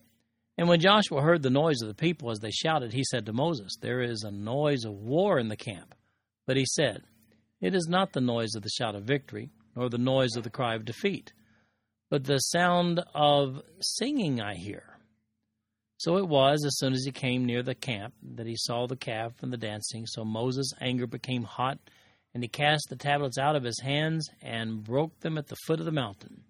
And 0.57 0.69
when 0.69 0.79
Joshua 0.79 1.23
heard 1.23 1.43
the 1.43 1.51
noise 1.51 1.83
of 1.83 1.88
the 1.88 1.95
people 1.95 2.31
as 2.31 2.38
they 2.38 2.53
shouted, 2.53 2.93
he 2.93 3.03
said 3.03 3.27
to 3.27 3.33
Moses, 3.33 3.77
There 3.81 4.01
is 4.01 4.23
a 4.23 4.31
noise 4.31 4.85
of 4.85 4.93
war 4.93 5.41
in 5.41 5.49
the 5.49 5.57
camp. 5.57 5.95
But 6.49 6.57
he 6.57 6.65
said, 6.65 7.03
It 7.61 7.75
is 7.75 7.89
not 7.89 8.15
the 8.15 8.23
noise 8.23 8.55
of 8.55 8.63
the 8.63 8.71
shout 8.71 8.95
of 8.95 9.05
victory, 9.05 9.51
nor 9.77 9.91
the 9.91 9.99
noise 9.99 10.35
of 10.35 10.45
the 10.45 10.51
cry 10.51 10.75
of 10.77 10.87
defeat, 10.87 11.35
but 12.09 12.25
the 12.25 12.39
sound 12.39 13.05
of 13.15 13.61
singing 13.81 14.41
I 14.41 14.55
hear. 14.55 14.99
So 15.99 16.17
it 16.17 16.27
was, 16.27 16.65
as 16.65 16.79
soon 16.79 16.95
as 16.95 17.05
he 17.05 17.13
came 17.13 17.45
near 17.45 17.63
the 17.63 17.75
camp, 17.75 18.15
that 18.23 18.47
he 18.47 18.57
saw 18.57 18.87
the 18.87 18.97
calf 18.97 19.35
and 19.43 19.53
the 19.53 19.59
dancing. 19.59 20.07
So 20.07 20.25
Moses' 20.25 20.73
anger 20.81 21.07
became 21.07 21.43
hot, 21.43 21.79
and 22.33 22.43
he 22.43 22.49
cast 22.49 22.87
the 22.89 22.97
tablets 22.97 23.37
out 23.37 23.55
of 23.55 23.65
his 23.65 23.81
hands 23.81 24.31
and 24.41 24.83
broke 24.83 25.21
them 25.21 25.37
at 25.37 25.49
the 25.49 25.57
foot 25.67 25.81
of 25.81 25.85
the 25.85 25.93
mountain. 25.93 26.45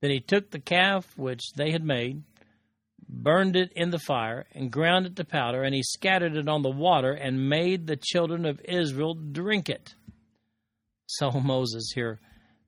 Then 0.00 0.12
he 0.12 0.20
took 0.20 0.52
the 0.52 0.60
calf 0.60 1.18
which 1.18 1.54
they 1.56 1.72
had 1.72 1.82
made, 1.82 2.22
burned 3.08 3.56
it 3.56 3.72
in 3.74 3.90
the 3.90 3.98
fire, 3.98 4.46
and 4.52 4.70
ground 4.70 5.06
it 5.06 5.16
to 5.16 5.24
powder, 5.24 5.62
and 5.62 5.74
he 5.74 5.82
scattered 5.82 6.36
it 6.36 6.48
on 6.48 6.62
the 6.62 6.70
water, 6.70 7.12
and 7.12 7.48
made 7.48 7.86
the 7.86 7.96
children 7.96 8.44
of 8.44 8.60
Israel 8.64 9.14
drink 9.14 9.68
it. 9.68 9.94
So 11.06 11.30
Moses 11.44 11.92
here 11.94 12.20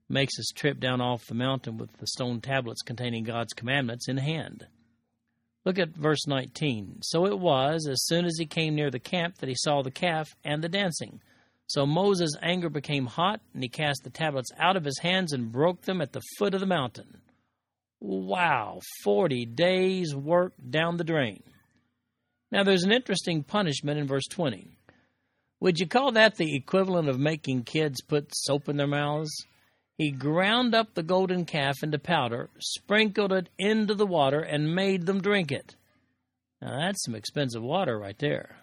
makes 0.09 0.37
his 0.37 0.53
trip 0.55 0.79
down 0.79 1.01
off 1.01 1.25
the 1.25 1.35
mountain 1.35 1.77
with 1.77 1.91
the 1.97 2.07
stone 2.07 2.41
tablets 2.41 2.81
containing 2.81 3.23
God's 3.23 3.53
commandments 3.53 4.07
in 4.07 4.17
hand. 4.17 4.67
Look 5.65 5.79
at 5.79 5.89
verse 5.89 6.25
19. 6.27 6.99
So 7.01 7.25
it 7.25 7.37
was, 7.37 7.87
as 7.89 8.05
soon 8.05 8.23
as 8.23 8.37
he 8.37 8.45
came 8.45 8.73
near 8.73 8.89
the 8.89 8.99
camp, 8.99 9.39
that 9.39 9.49
he 9.49 9.55
saw 9.57 9.81
the 9.81 9.91
calf 9.91 10.29
and 10.45 10.63
the 10.63 10.69
dancing. 10.69 11.19
So 11.67 11.85
Moses' 11.85 12.37
anger 12.41 12.69
became 12.69 13.05
hot, 13.05 13.41
and 13.53 13.61
he 13.61 13.67
cast 13.67 14.05
the 14.05 14.09
tablets 14.09 14.49
out 14.57 14.77
of 14.77 14.85
his 14.85 14.99
hands 14.99 15.33
and 15.33 15.51
broke 15.51 15.81
them 15.81 15.99
at 15.99 16.13
the 16.13 16.21
foot 16.37 16.53
of 16.53 16.61
the 16.61 16.65
mountain. 16.65 17.19
Wow, 17.99 18.79
40 19.03 19.45
days' 19.45 20.15
work 20.15 20.53
down 20.69 20.97
the 20.97 21.03
drain. 21.03 21.43
Now, 22.51 22.63
there's 22.63 22.83
an 22.83 22.91
interesting 22.91 23.43
punishment 23.43 23.99
in 23.99 24.07
verse 24.07 24.27
20. 24.29 24.77
Would 25.59 25.79
you 25.79 25.87
call 25.87 26.11
that 26.11 26.35
the 26.35 26.55
equivalent 26.55 27.09
of 27.09 27.19
making 27.19 27.63
kids 27.63 28.01
put 28.01 28.35
soap 28.35 28.69
in 28.69 28.77
their 28.77 28.87
mouths? 28.87 29.31
He 29.97 30.11
ground 30.11 30.75
up 30.75 30.93
the 30.93 31.01
golden 31.01 31.45
calf 31.45 31.77
into 31.81 31.97
powder, 31.97 32.51
sprinkled 32.59 33.33
it 33.33 33.49
into 33.57 33.95
the 33.95 34.05
water, 34.05 34.39
and 34.39 34.75
made 34.75 35.07
them 35.07 35.19
drink 35.19 35.51
it. 35.51 35.75
Now, 36.61 36.77
that's 36.77 37.03
some 37.03 37.15
expensive 37.15 37.63
water 37.63 37.97
right 37.97 38.17
there. 38.19 38.57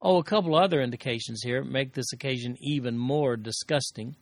Oh, 0.00 0.18
a 0.18 0.24
couple 0.24 0.54
other 0.54 0.80
indications 0.80 1.42
here 1.42 1.64
make 1.64 1.94
this 1.94 2.12
occasion 2.12 2.56
even 2.60 2.96
more 2.96 3.36
disgusting. 3.36 4.14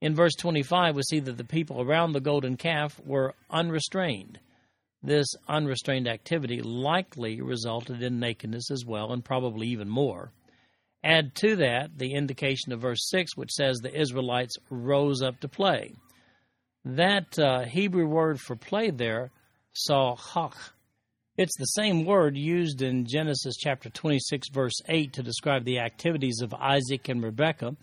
In 0.00 0.14
verse 0.14 0.34
25, 0.34 0.96
we 0.96 1.02
see 1.02 1.20
that 1.20 1.36
the 1.36 1.44
people 1.44 1.80
around 1.80 2.12
the 2.12 2.20
golden 2.20 2.56
calf 2.56 3.00
were 3.04 3.34
unrestrained. 3.50 4.38
This 5.02 5.26
unrestrained 5.48 6.08
activity 6.08 6.60
likely 6.60 7.40
resulted 7.40 8.02
in 8.02 8.18
nakedness 8.18 8.70
as 8.70 8.84
well, 8.84 9.12
and 9.12 9.24
probably 9.24 9.68
even 9.68 9.88
more. 9.88 10.32
Add 11.02 11.34
to 11.36 11.56
that 11.56 11.98
the 11.98 12.14
indication 12.14 12.72
of 12.72 12.80
verse 12.80 13.08
6, 13.08 13.36
which 13.36 13.52
says 13.52 13.78
the 13.78 13.98
Israelites 13.98 14.56
rose 14.70 15.22
up 15.22 15.40
to 15.40 15.48
play. 15.48 15.92
That 16.84 17.38
uh, 17.38 17.64
Hebrew 17.64 18.06
word 18.06 18.40
for 18.40 18.56
play 18.56 18.90
there, 18.90 19.30
sahach, 19.88 20.72
it's 21.36 21.56
the 21.58 21.64
same 21.66 22.06
word 22.06 22.34
used 22.34 22.80
in 22.80 23.04
Genesis 23.04 23.56
chapter 23.56 23.90
26, 23.90 24.48
verse 24.48 24.80
8, 24.88 25.12
to 25.12 25.22
describe 25.22 25.64
the 25.64 25.80
activities 25.80 26.40
of 26.40 26.54
Isaac 26.54 27.10
and 27.10 27.22
Rebekah 27.22 27.76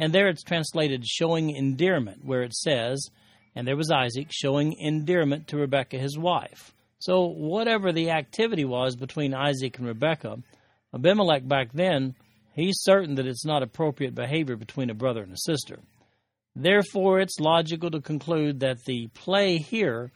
and 0.00 0.14
there 0.14 0.28
it's 0.28 0.42
translated 0.42 1.06
showing 1.06 1.50
endearment, 1.50 2.24
where 2.24 2.42
it 2.42 2.54
says, 2.54 3.10
And 3.54 3.68
there 3.68 3.76
was 3.76 3.90
Isaac 3.90 4.28
showing 4.30 4.72
endearment 4.72 5.48
to 5.48 5.58
Rebekah 5.58 5.98
his 5.98 6.18
wife. 6.18 6.72
So, 7.00 7.26
whatever 7.26 7.92
the 7.92 8.10
activity 8.10 8.64
was 8.64 8.96
between 8.96 9.34
Isaac 9.34 9.76
and 9.76 9.86
Rebekah, 9.86 10.38
Abimelech 10.94 11.46
back 11.46 11.72
then, 11.74 12.14
he's 12.54 12.80
certain 12.80 13.16
that 13.16 13.26
it's 13.26 13.44
not 13.44 13.62
appropriate 13.62 14.14
behavior 14.14 14.56
between 14.56 14.88
a 14.88 14.94
brother 14.94 15.22
and 15.22 15.32
a 15.34 15.38
sister. 15.38 15.78
Therefore, 16.56 17.20
it's 17.20 17.38
logical 17.38 17.90
to 17.90 18.00
conclude 18.00 18.60
that 18.60 18.84
the 18.86 19.08
play 19.08 19.58
here, 19.58 20.12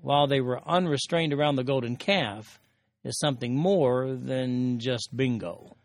while 0.00 0.26
they 0.26 0.40
were 0.40 0.66
unrestrained 0.66 1.34
around 1.34 1.56
the 1.56 1.64
golden 1.64 1.96
calf, 1.96 2.58
is 3.04 3.18
something 3.18 3.54
more 3.54 4.14
than 4.14 4.78
just 4.78 5.14
bingo. 5.14 5.76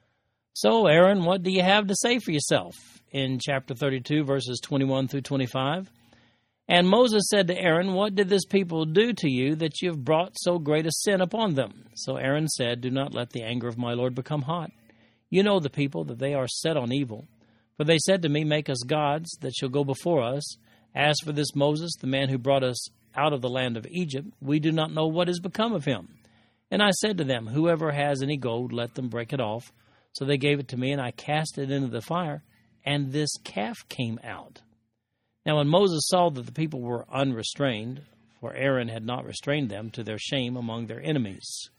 So, 0.59 0.87
Aaron, 0.87 1.23
what 1.23 1.43
do 1.43 1.51
you 1.51 1.61
have 1.61 1.85
to 1.87 1.95
say 1.95 2.17
for 2.17 2.31
yourself? 2.31 2.73
in 3.11 3.39
chapter 3.39 3.73
32, 3.73 4.23
verses 4.23 4.59
21 4.61 5.07
through 5.07 5.21
25. 5.21 5.91
And 6.67 6.87
Moses 6.87 7.23
said 7.29 7.47
to 7.47 7.57
Aaron, 7.57 7.93
What 7.93 8.15
did 8.15 8.27
this 8.27 8.45
people 8.45 8.85
do 8.85 9.13
to 9.13 9.29
you 9.29 9.55
that 9.55 9.81
you 9.81 9.89
have 9.89 10.03
brought 10.03 10.33
so 10.35 10.59
great 10.59 10.85
a 10.85 10.91
sin 10.91 11.21
upon 11.21 11.55
them? 11.55 11.85
So 11.95 12.17
Aaron 12.17 12.47
said, 12.47 12.81
Do 12.81 12.89
not 12.89 13.13
let 13.13 13.29
the 13.29 13.43
anger 13.43 13.67
of 13.67 13.77
my 13.77 13.93
Lord 13.93 14.15
become 14.15 14.41
hot. 14.41 14.71
You 15.29 15.43
know 15.43 15.59
the 15.59 15.69
people, 15.69 16.03
that 16.05 16.19
they 16.19 16.33
are 16.33 16.47
set 16.47 16.75
on 16.75 16.91
evil. 16.91 17.27
For 17.77 17.85
they 17.85 17.99
said 17.99 18.21
to 18.23 18.29
me, 18.29 18.43
Make 18.43 18.69
us 18.69 18.83
gods 18.85 19.29
that 19.41 19.53
shall 19.55 19.69
go 19.69 19.83
before 19.83 20.21
us. 20.21 20.57
As 20.93 21.15
for 21.23 21.31
this 21.31 21.55
Moses, 21.55 21.91
the 21.99 22.07
man 22.07 22.27
who 22.27 22.37
brought 22.37 22.63
us 22.63 22.89
out 23.15 23.33
of 23.33 23.41
the 23.41 23.49
land 23.49 23.77
of 23.77 23.87
Egypt, 23.89 24.27
we 24.41 24.59
do 24.59 24.71
not 24.71 24.91
know 24.91 25.07
what 25.07 25.27
has 25.27 25.39
become 25.39 25.73
of 25.73 25.85
him. 25.85 26.09
And 26.69 26.83
I 26.83 26.91
said 26.91 27.17
to 27.19 27.23
them, 27.23 27.47
Whoever 27.47 27.91
has 27.91 28.21
any 28.21 28.35
gold, 28.35 28.73
let 28.73 28.95
them 28.95 29.07
break 29.07 29.31
it 29.31 29.39
off. 29.39 29.71
So 30.17 30.25
they 30.25 30.37
gave 30.37 30.59
it 30.59 30.69
to 30.69 30.77
me, 30.77 30.91
and 30.91 31.01
I 31.01 31.11
cast 31.11 31.59
it 31.59 31.69
into 31.69 31.89
the 31.89 32.01
fire 32.01 32.43
and 32.87 33.11
this 33.11 33.29
calf 33.43 33.77
came 33.89 34.17
out. 34.23 34.61
Now, 35.45 35.57
when 35.57 35.67
Moses 35.67 36.07
saw 36.07 36.29
that 36.29 36.45
the 36.45 36.53
people 36.53 36.79
were 36.79 37.05
unrestrained, 37.11 38.01
for 38.39 38.53
Aaron 38.53 38.87
had 38.87 39.05
not 39.05 39.25
restrained 39.25 39.69
them 39.69 39.89
to 39.91 40.03
their 40.03 40.17
shame 40.17 40.55
among 40.55 40.87
their 40.87 41.01
enemies. 41.01 41.69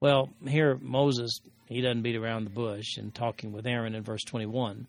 Well, 0.00 0.30
here 0.46 0.78
Moses, 0.80 1.40
he 1.66 1.80
doesn't 1.80 2.02
beat 2.02 2.14
around 2.14 2.44
the 2.44 2.50
bush 2.50 2.96
in 2.96 3.10
talking 3.10 3.50
with 3.50 3.66
Aaron 3.66 3.96
in 3.96 4.04
verse 4.04 4.22
21. 4.22 4.86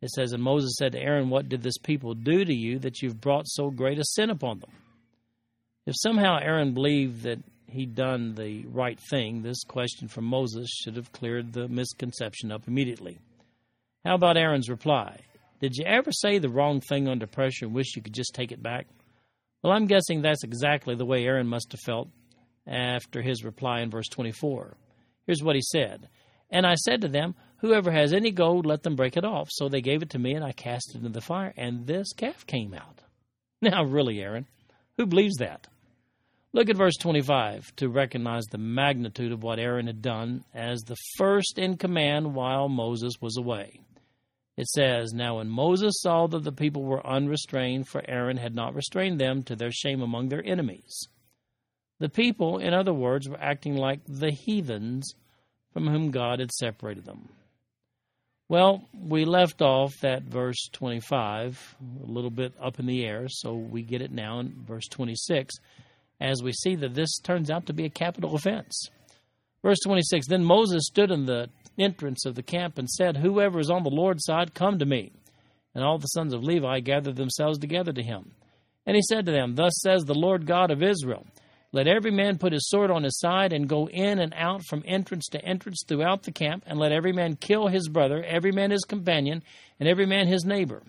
It 0.00 0.10
says, 0.10 0.32
And 0.32 0.42
Moses 0.42 0.76
said 0.78 0.92
to 0.92 1.00
Aaron, 1.00 1.28
What 1.28 1.48
did 1.48 1.62
this 1.62 1.78
people 1.78 2.14
do 2.14 2.44
to 2.44 2.54
you 2.54 2.78
that 2.78 3.02
you've 3.02 3.20
brought 3.20 3.48
so 3.48 3.70
great 3.70 3.98
a 3.98 4.04
sin 4.04 4.30
upon 4.30 4.60
them? 4.60 4.70
If 5.86 5.96
somehow 5.98 6.38
Aaron 6.40 6.72
believed 6.72 7.22
that 7.22 7.40
he'd 7.70 7.94
done 7.94 8.34
the 8.34 8.64
right 8.66 8.98
thing, 9.10 9.42
this 9.42 9.64
question 9.64 10.08
from 10.08 10.24
Moses 10.24 10.68
should 10.70 10.96
have 10.96 11.12
cleared 11.12 11.52
the 11.52 11.68
misconception 11.68 12.52
up 12.52 12.68
immediately. 12.68 13.18
How 14.04 14.14
about 14.14 14.36
Aaron's 14.36 14.68
reply? 14.68 15.20
Did 15.60 15.76
you 15.76 15.84
ever 15.84 16.10
say 16.10 16.38
the 16.38 16.48
wrong 16.48 16.80
thing 16.80 17.08
under 17.08 17.26
pressure 17.26 17.66
and 17.66 17.74
wish 17.74 17.94
you 17.96 18.02
could 18.02 18.14
just 18.14 18.34
take 18.34 18.50
it 18.50 18.62
back? 18.62 18.86
Well, 19.62 19.72
I'm 19.72 19.86
guessing 19.86 20.22
that's 20.22 20.44
exactly 20.44 20.94
the 20.94 21.04
way 21.04 21.24
Aaron 21.24 21.46
must 21.46 21.72
have 21.72 21.80
felt 21.80 22.08
after 22.66 23.20
his 23.20 23.44
reply 23.44 23.80
in 23.80 23.90
verse 23.90 24.08
24. 24.08 24.76
Here's 25.26 25.42
what 25.42 25.56
he 25.56 25.62
said 25.62 26.08
And 26.50 26.66
I 26.66 26.74
said 26.76 27.02
to 27.02 27.08
them, 27.08 27.34
Whoever 27.58 27.90
has 27.90 28.14
any 28.14 28.30
gold, 28.30 28.64
let 28.64 28.82
them 28.82 28.96
break 28.96 29.18
it 29.18 29.24
off. 29.24 29.48
So 29.50 29.68
they 29.68 29.82
gave 29.82 30.02
it 30.02 30.10
to 30.10 30.18
me, 30.18 30.32
and 30.32 30.42
I 30.42 30.52
cast 30.52 30.94
it 30.94 30.98
into 30.98 31.10
the 31.10 31.20
fire, 31.20 31.52
and 31.58 31.86
this 31.86 32.14
calf 32.14 32.46
came 32.46 32.74
out. 32.74 33.00
Now, 33.62 33.84
really, 33.84 34.20
Aaron, 34.20 34.46
who 34.96 35.04
believes 35.04 35.36
that? 35.36 35.66
Look 36.52 36.68
at 36.68 36.76
verse 36.76 36.96
25 36.96 37.76
to 37.76 37.88
recognize 37.88 38.44
the 38.46 38.58
magnitude 38.58 39.30
of 39.30 39.44
what 39.44 39.60
Aaron 39.60 39.86
had 39.86 40.02
done 40.02 40.44
as 40.52 40.82
the 40.82 40.96
first 41.16 41.58
in 41.58 41.76
command 41.76 42.34
while 42.34 42.68
Moses 42.68 43.14
was 43.20 43.36
away. 43.36 43.80
It 44.56 44.66
says, 44.66 45.12
Now 45.12 45.36
when 45.36 45.48
Moses 45.48 46.00
saw 46.00 46.26
that 46.26 46.42
the 46.42 46.50
people 46.50 46.82
were 46.82 47.06
unrestrained, 47.06 47.86
for 47.86 48.02
Aaron 48.08 48.36
had 48.36 48.54
not 48.54 48.74
restrained 48.74 49.20
them 49.20 49.44
to 49.44 49.54
their 49.54 49.70
shame 49.70 50.02
among 50.02 50.28
their 50.28 50.44
enemies. 50.44 51.08
The 52.00 52.08
people, 52.08 52.58
in 52.58 52.74
other 52.74 52.92
words, 52.92 53.28
were 53.28 53.40
acting 53.40 53.76
like 53.76 54.00
the 54.06 54.32
heathens 54.32 55.14
from 55.72 55.86
whom 55.86 56.10
God 56.10 56.40
had 56.40 56.50
separated 56.50 57.04
them. 57.04 57.28
Well, 58.48 58.88
we 58.92 59.24
left 59.24 59.62
off 59.62 59.94
that 60.00 60.24
verse 60.24 60.68
25, 60.72 61.76
a 62.02 62.10
little 62.10 62.30
bit 62.30 62.52
up 62.60 62.80
in 62.80 62.86
the 62.86 63.04
air, 63.04 63.28
so 63.28 63.54
we 63.54 63.82
get 63.82 64.02
it 64.02 64.10
now 64.10 64.40
in 64.40 64.64
verse 64.64 64.88
26, 64.88 65.54
as 66.20 66.42
we 66.42 66.52
see 66.52 66.74
that 66.76 66.94
this 66.94 67.18
turns 67.18 67.50
out 67.50 67.66
to 67.66 67.72
be 67.72 67.84
a 67.84 67.90
capital 67.90 68.34
offense. 68.34 68.88
Verse 69.62 69.78
26 69.84 70.26
Then 70.26 70.44
Moses 70.44 70.86
stood 70.86 71.10
in 71.10 71.26
the 71.26 71.48
entrance 71.78 72.26
of 72.26 72.34
the 72.34 72.42
camp 72.42 72.78
and 72.78 72.88
said, 72.88 73.16
Whoever 73.16 73.58
is 73.58 73.70
on 73.70 73.82
the 73.82 73.90
Lord's 73.90 74.24
side, 74.24 74.54
come 74.54 74.78
to 74.78 74.86
me. 74.86 75.12
And 75.74 75.84
all 75.84 75.98
the 75.98 76.06
sons 76.06 76.34
of 76.34 76.42
Levi 76.42 76.80
gathered 76.80 77.16
themselves 77.16 77.58
together 77.58 77.92
to 77.92 78.02
him. 78.02 78.32
And 78.86 78.96
he 78.96 79.02
said 79.02 79.26
to 79.26 79.32
them, 79.32 79.54
Thus 79.54 79.72
says 79.80 80.02
the 80.02 80.14
Lord 80.14 80.46
God 80.46 80.70
of 80.70 80.82
Israel 80.82 81.26
let 81.72 81.86
every 81.86 82.10
man 82.10 82.38
put 82.38 82.52
his 82.52 82.68
sword 82.68 82.90
on 82.90 83.04
his 83.04 83.18
side 83.18 83.52
and 83.52 83.68
go 83.68 83.88
in 83.88 84.18
and 84.18 84.34
out 84.36 84.64
from 84.64 84.82
entrance 84.84 85.28
to 85.28 85.44
entrance 85.44 85.84
throughout 85.86 86.24
the 86.24 86.32
camp, 86.32 86.64
and 86.66 86.80
let 86.80 86.90
every 86.90 87.12
man 87.12 87.36
kill 87.36 87.68
his 87.68 87.88
brother, 87.88 88.24
every 88.24 88.50
man 88.50 88.72
his 88.72 88.84
companion, 88.84 89.42
and 89.78 89.88
every 89.88 90.06
man 90.06 90.26
his 90.26 90.44
neighbor. 90.44 90.82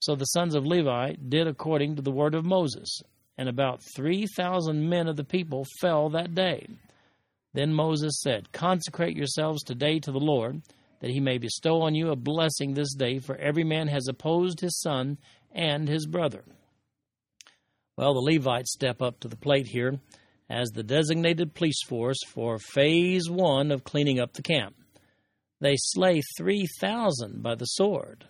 So 0.00 0.16
the 0.16 0.24
sons 0.24 0.56
of 0.56 0.66
Levi 0.66 1.14
did 1.28 1.46
according 1.46 1.96
to 1.96 2.02
the 2.02 2.10
word 2.10 2.34
of 2.34 2.44
Moses, 2.44 3.00
and 3.38 3.48
about 3.48 3.80
three 3.94 4.26
thousand 4.26 4.88
men 4.88 5.06
of 5.06 5.16
the 5.16 5.24
people 5.24 5.64
fell 5.80 6.10
that 6.10 6.34
day. 6.34 6.66
Then 7.54 7.72
Moses 7.72 8.20
said, 8.20 8.52
Consecrate 8.52 9.16
yourselves 9.16 9.62
today 9.62 10.00
to 10.00 10.12
the 10.12 10.18
Lord, 10.18 10.60
that 11.00 11.10
he 11.10 11.20
may 11.20 11.38
bestow 11.38 11.80
on 11.82 11.94
you 11.94 12.10
a 12.10 12.16
blessing 12.16 12.74
this 12.74 12.94
day, 12.94 13.20
for 13.20 13.36
every 13.36 13.64
man 13.64 13.88
has 13.88 14.08
opposed 14.08 14.60
his 14.60 14.78
son 14.80 15.16
and 15.52 15.88
his 15.88 16.06
brother. 16.06 16.44
Well, 17.96 18.14
the 18.14 18.32
Levites 18.32 18.72
step 18.72 19.00
up 19.00 19.20
to 19.20 19.28
the 19.28 19.36
plate 19.36 19.68
here 19.68 19.98
as 20.50 20.70
the 20.70 20.82
designated 20.82 21.54
police 21.54 21.82
force 21.86 22.18
for 22.26 22.58
phase 22.58 23.30
one 23.30 23.70
of 23.70 23.84
cleaning 23.84 24.18
up 24.18 24.32
the 24.32 24.42
camp. 24.42 24.74
They 25.60 25.74
slay 25.76 26.22
3,000 26.36 27.42
by 27.42 27.54
the 27.54 27.64
sword. 27.64 28.24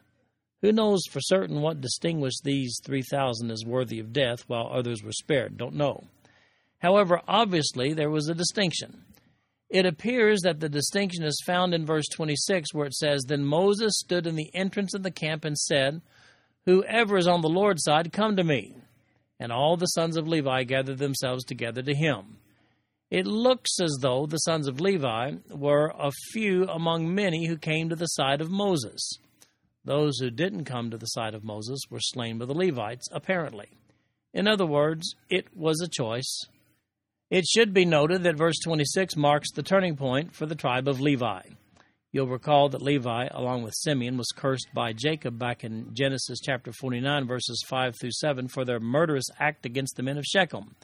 Who 0.62 0.73
knows 0.73 1.03
for 1.11 1.21
certain 1.21 1.61
what 1.61 1.81
distinguished 1.81 2.42
these 2.44 2.81
3,000 2.85 3.51
as 3.51 3.64
worthy 3.64 4.01
of 4.01 4.12
death 4.12 4.44
while 4.47 4.71
others 4.73 5.03
were 5.03 5.12
spared? 5.12 5.57
Don't 5.57 5.75
know. 5.75 6.05
However, 6.79 7.21
obviously 7.29 7.92
there 7.92 8.11
was 8.11 8.29
a 8.29 8.35
distinction. 8.35 9.05
It 9.71 9.87
appears 9.87 10.40
that 10.42 10.61
the 10.61 10.68
distinction 10.68 11.25
is 11.25 11.42
found 11.47 11.75
in 11.75 11.87
verse 11.87 12.09
26, 12.09 12.73
where 12.73 12.87
it 12.87 12.94
says, 12.94 13.25
Then 13.27 13.44
Moses 13.44 13.99
stood 13.99 14.27
in 14.27 14.35
the 14.35 14.51
entrance 14.55 14.94
of 14.94 15.03
the 15.03 15.11
camp 15.11 15.44
and 15.44 15.57
said, 15.59 16.01
Whoever 16.66 17.16
is 17.16 17.29
on 17.29 17.42
the 17.42 17.49
Lord's 17.49 17.85
side, 17.85 18.12
come 18.12 18.37
to 18.37 18.44
me 18.44 18.75
and 19.40 19.53
all 19.53 19.77
the 19.77 19.87
sons 19.87 20.16
of 20.16 20.27
Levi 20.27 20.64
gathered 20.64 20.99
themselves 20.99 21.44
together 21.44 21.83
to 21.83 21.94
him. 21.94 22.38
It 23.11 23.27
looks 23.27 23.81
as 23.81 23.97
though 24.03 24.27
the 24.27 24.38
sons 24.38 24.68
of 24.68 24.81
Levi 24.81 25.33
were 25.51 25.92
a 25.99 26.11
few 26.33 26.64
among 26.64 27.14
many 27.14 27.47
who 27.47 27.57
came 27.57 27.88
to 27.88 27.97
the 27.97 28.07
side 28.07 28.40
of 28.40 28.51
Moses. 28.51 29.18
Those 29.88 30.18
who 30.18 30.29
didn't 30.29 30.66
come 30.66 30.90
to 30.90 30.98
the 30.98 31.07
side 31.07 31.33
of 31.33 31.42
Moses 31.42 31.81
were 31.88 31.98
slain 31.98 32.37
by 32.37 32.44
the 32.44 32.53
Levites, 32.53 33.09
apparently. 33.11 33.68
In 34.35 34.46
other 34.46 34.66
words, 34.66 35.14
it 35.31 35.46
was 35.57 35.81
a 35.81 35.88
choice. 35.88 36.44
It 37.31 37.46
should 37.46 37.72
be 37.72 37.87
noted 37.87 38.22
that 38.22 38.37
verse 38.37 38.59
26 38.62 39.16
marks 39.16 39.51
the 39.51 39.62
turning 39.62 39.96
point 39.96 40.35
for 40.35 40.44
the 40.44 40.55
tribe 40.55 40.88
of 40.88 41.01
Levi. 41.01 41.40
You'll 42.12 42.27
recall 42.27 42.68
that 42.68 42.83
Levi, 42.83 43.29
along 43.31 43.62
with 43.62 43.72
Simeon, 43.79 44.18
was 44.18 44.31
cursed 44.37 44.68
by 44.74 44.92
Jacob 44.92 45.38
back 45.38 45.64
in 45.64 45.94
Genesis 45.94 46.40
chapter 46.44 46.70
49, 46.70 47.27
verses 47.27 47.64
5 47.66 47.94
through 47.98 48.12
7, 48.12 48.48
for 48.48 48.66
their 48.66 48.81
murderous 48.81 49.31
act 49.40 49.64
against 49.64 49.96
the 49.96 50.03
men 50.03 50.18
of 50.18 50.27
Shechem. 50.27 50.77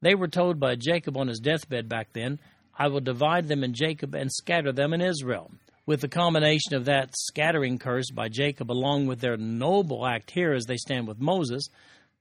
They 0.00 0.14
were 0.14 0.28
told 0.28 0.58
by 0.58 0.76
Jacob 0.76 1.18
on 1.18 1.28
his 1.28 1.40
deathbed 1.40 1.90
back 1.90 2.14
then, 2.14 2.38
I 2.78 2.88
will 2.88 3.00
divide 3.00 3.48
them 3.48 3.62
in 3.62 3.74
Jacob 3.74 4.14
and 4.14 4.32
scatter 4.32 4.72
them 4.72 4.94
in 4.94 5.02
Israel. 5.02 5.50
With 5.90 6.02
the 6.02 6.06
combination 6.06 6.74
of 6.74 6.84
that 6.84 7.16
scattering 7.16 7.76
curse 7.76 8.12
by 8.12 8.28
Jacob, 8.28 8.70
along 8.70 9.08
with 9.08 9.18
their 9.18 9.36
noble 9.36 10.06
act 10.06 10.30
here 10.30 10.52
as 10.52 10.64
they 10.66 10.76
stand 10.76 11.08
with 11.08 11.18
Moses, 11.18 11.68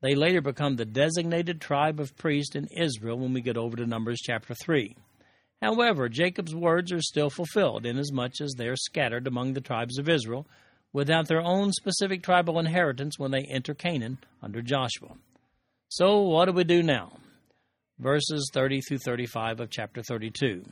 they 0.01 0.15
later 0.15 0.41
become 0.41 0.75
the 0.75 0.85
designated 0.85 1.61
tribe 1.61 1.99
of 1.99 2.17
priests 2.17 2.55
in 2.55 2.65
Israel 2.75 3.19
when 3.19 3.31
we 3.31 3.41
get 3.41 3.57
over 3.57 3.77
to 3.77 3.85
Numbers 3.85 4.21
chapter 4.23 4.55
3. 4.55 4.95
However, 5.61 6.09
Jacob's 6.09 6.55
words 6.55 6.91
are 6.91 6.99
still 6.99 7.29
fulfilled, 7.29 7.85
inasmuch 7.85 8.41
as 8.41 8.55
they 8.57 8.65
are 8.65 8.75
scattered 8.75 9.27
among 9.27 9.53
the 9.53 9.61
tribes 9.61 9.99
of 9.99 10.09
Israel, 10.09 10.47
without 10.91 11.27
their 11.27 11.43
own 11.43 11.71
specific 11.71 12.23
tribal 12.23 12.57
inheritance 12.57 13.19
when 13.19 13.29
they 13.29 13.43
enter 13.51 13.75
Canaan 13.75 14.17
under 14.41 14.63
Joshua. 14.63 15.13
So, 15.89 16.21
what 16.21 16.45
do 16.45 16.53
we 16.53 16.63
do 16.63 16.81
now? 16.81 17.11
Verses 17.99 18.49
30 18.51 18.81
through 18.81 18.97
35 19.05 19.59
of 19.59 19.69
chapter 19.69 20.01
32. 20.01 20.65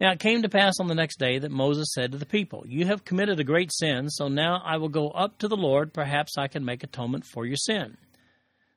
Now 0.00 0.12
it 0.12 0.18
came 0.20 0.40
to 0.42 0.48
pass 0.48 0.80
on 0.80 0.88
the 0.88 0.94
next 0.94 1.18
day 1.18 1.38
that 1.38 1.50
Moses 1.50 1.92
said 1.92 2.12
to 2.12 2.18
the 2.18 2.24
people, 2.24 2.64
You 2.66 2.86
have 2.86 3.04
committed 3.04 3.38
a 3.38 3.44
great 3.44 3.70
sin, 3.72 4.08
so 4.08 4.28
now 4.28 4.62
I 4.64 4.78
will 4.78 4.88
go 4.88 5.10
up 5.10 5.38
to 5.38 5.48
the 5.48 5.56
Lord. 5.56 5.92
Perhaps 5.92 6.38
I 6.38 6.48
can 6.48 6.64
make 6.64 6.82
atonement 6.82 7.26
for 7.26 7.44
your 7.44 7.56
sin. 7.56 7.98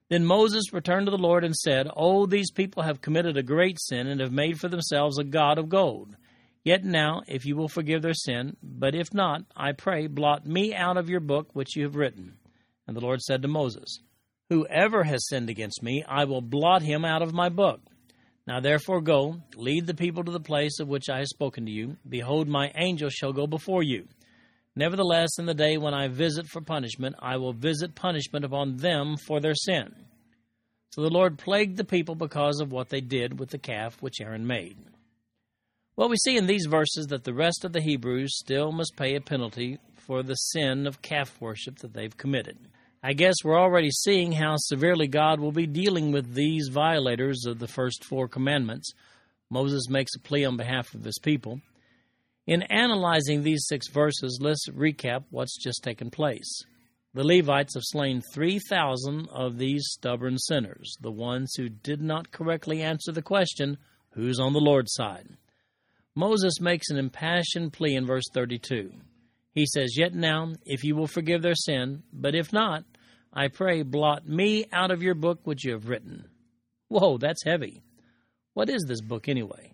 Then 0.10 0.26
Moses 0.26 0.74
returned 0.74 1.08
to 1.08 1.12
the 1.12 1.18
Lord 1.18 1.46
and 1.46 1.56
said, 1.56 1.90
Oh, 1.96 2.26
these 2.26 2.52
people 2.52 2.84
have 2.84 3.02
committed 3.02 3.38
a 3.38 3.44
great 3.44 3.80
sin 3.80 4.08
and 4.08 4.20
have 4.20 4.34
made 4.34 4.60
for 4.60 4.68
themselves 4.68 5.18
a 5.18 5.24
god 5.24 5.58
of 5.58 5.70
gold. 5.70 6.18
Yet 6.66 6.84
now, 6.84 7.22
if 7.28 7.46
you 7.46 7.56
will 7.56 7.70
forgive 7.70 8.02
their 8.02 8.14
sin, 8.14 8.58
but 8.62 8.94
if 8.94 9.14
not, 9.14 9.44
I 9.56 9.72
pray, 9.72 10.08
blot 10.08 10.46
me 10.46 10.74
out 10.76 10.98
of 10.98 11.10
your 11.10 11.20
book 11.22 11.50
which 11.54 11.76
you 11.76 11.84
have 11.84 11.96
written. 11.96 12.34
And 12.86 12.98
the 12.98 13.02
Lord 13.02 13.22
said 13.22 13.42
to 13.42 13.48
Moses, 13.48 14.00
Whoever 14.50 15.04
has 15.04 15.28
sinned 15.28 15.50
against 15.50 15.82
me, 15.82 16.04
I 16.08 16.26
will 16.26 16.42
blot 16.42 16.82
him 16.82 17.06
out 17.06 17.22
of 17.22 17.34
my 17.34 17.48
book. 17.50 17.82
Now 18.46 18.60
therefore 18.60 19.02
go, 19.02 19.42
lead 19.56 19.88
the 19.88 19.94
people 19.94 20.24
to 20.24 20.32
the 20.32 20.40
place 20.40 20.80
of 20.80 20.88
which 20.88 21.10
I 21.10 21.20
have 21.20 21.28
spoken 21.28 21.66
to 21.66 21.72
you. 21.72 21.98
Behold, 22.08 22.48
my 22.48 22.72
angel 22.76 23.10
shall 23.10 23.32
go 23.32 23.48
before 23.48 23.84
you. 23.84 24.08
Nevertheless, 24.76 25.38
in 25.38 25.46
the 25.46 25.54
day 25.54 25.78
when 25.78 25.94
I 25.94 26.08
visit 26.08 26.48
for 26.48 26.60
punishment, 26.60 27.16
I 27.20 27.38
will 27.38 27.54
visit 27.54 27.96
punishment 27.96 28.44
upon 28.44 28.78
them 28.78 29.16
for 29.18 29.40
their 29.40 29.56
sin. 29.56 29.94
So 30.92 31.02
the 31.02 31.10
Lord 31.10 31.38
plagued 31.38 31.78
the 31.78 31.84
people 31.84 32.16
because 32.16 32.60
of 32.60 32.72
what 32.72 32.90
they 32.90 33.02
did 33.02 33.40
with 33.40 33.50
the 33.50 33.58
calf 33.58 34.02
which 34.02 34.20
Aaron 34.20 34.46
made. 34.46 34.78
Well, 35.96 36.10
we 36.10 36.18
see 36.18 36.38
in 36.38 36.48
these 36.48 36.66
verses 36.66 37.08
that 37.08 37.24
the 37.24 37.34
rest 37.34 37.64
of 37.64 37.72
the 37.72 37.82
Hebrews 37.82 38.38
still 38.38 38.72
must 38.72 38.98
pay 38.98 39.16
a 39.16 39.22
penalty 39.22 39.80
for 39.96 40.24
the 40.24 40.36
sin 40.36 40.88
of 40.88 41.02
calf 41.02 41.40
worship 41.40 41.78
that 41.80 41.94
they've 41.94 42.18
committed. 42.18 42.58
I 43.06 43.12
guess 43.12 43.36
we're 43.44 43.60
already 43.60 43.92
seeing 43.92 44.32
how 44.32 44.56
severely 44.56 45.08
God 45.08 45.42
will 45.42 45.52
be 45.52 45.68
dealing 45.68 46.14
with 46.14 46.34
these 46.34 46.70
violators 46.70 47.44
of 47.46 47.60
the 47.60 47.68
first 47.68 48.06
four 48.06 48.30
commandments. 48.30 48.94
Moses 49.50 49.90
makes 49.90 50.16
a 50.16 50.22
plea 50.22 50.46
on 50.46 50.56
behalf 50.56 50.94
of 50.94 51.04
his 51.04 51.20
people. 51.22 51.60
In 52.48 52.62
analyzing 52.62 53.44
these 53.44 53.66
six 53.68 53.90
verses, 53.90 54.40
let's 54.42 54.70
recap 54.70 55.26
what's 55.32 55.62
just 55.62 55.84
taken 55.84 56.12
place. 56.12 56.64
The 57.14 57.26
Levites 57.26 57.74
have 57.74 57.84
slain 57.86 58.22
3,000 58.34 59.28
of 59.34 59.58
these 59.58 59.84
stubborn 59.90 60.38
sinners, 60.38 60.96
the 61.02 61.12
ones 61.12 61.54
who 61.58 61.68
did 61.68 62.02
not 62.02 62.32
correctly 62.32 62.82
answer 62.82 63.12
the 63.12 63.22
question, 63.22 63.78
Who's 64.12 64.40
on 64.40 64.54
the 64.54 64.60
Lord's 64.60 64.94
side? 64.94 65.28
Moses 66.16 66.62
makes 66.62 66.90
an 66.90 66.98
impassioned 66.98 67.74
plea 67.74 67.96
in 67.96 68.06
verse 68.06 68.26
32. 68.34 68.94
He 69.54 69.66
says, 69.66 69.98
Yet 69.98 70.14
now, 70.14 70.54
if 70.66 70.84
you 70.84 70.96
will 70.96 71.08
forgive 71.08 71.42
their 71.42 71.56
sin, 71.56 72.04
but 72.12 72.34
if 72.34 72.52
not, 72.54 72.86
I 73.34 73.48
pray, 73.48 73.82
blot 73.82 74.28
me 74.28 74.66
out 74.72 74.92
of 74.92 75.02
your 75.02 75.16
book 75.16 75.40
which 75.44 75.66
you 75.66 75.72
have 75.72 75.90
written. 75.90 76.26
Whoa, 76.88 77.18
that's 77.18 77.44
heavy. 77.44 77.82
What 78.54 78.70
is 78.70 78.86
this 78.88 79.02
book 79.02 79.28
anyway? 79.28 79.74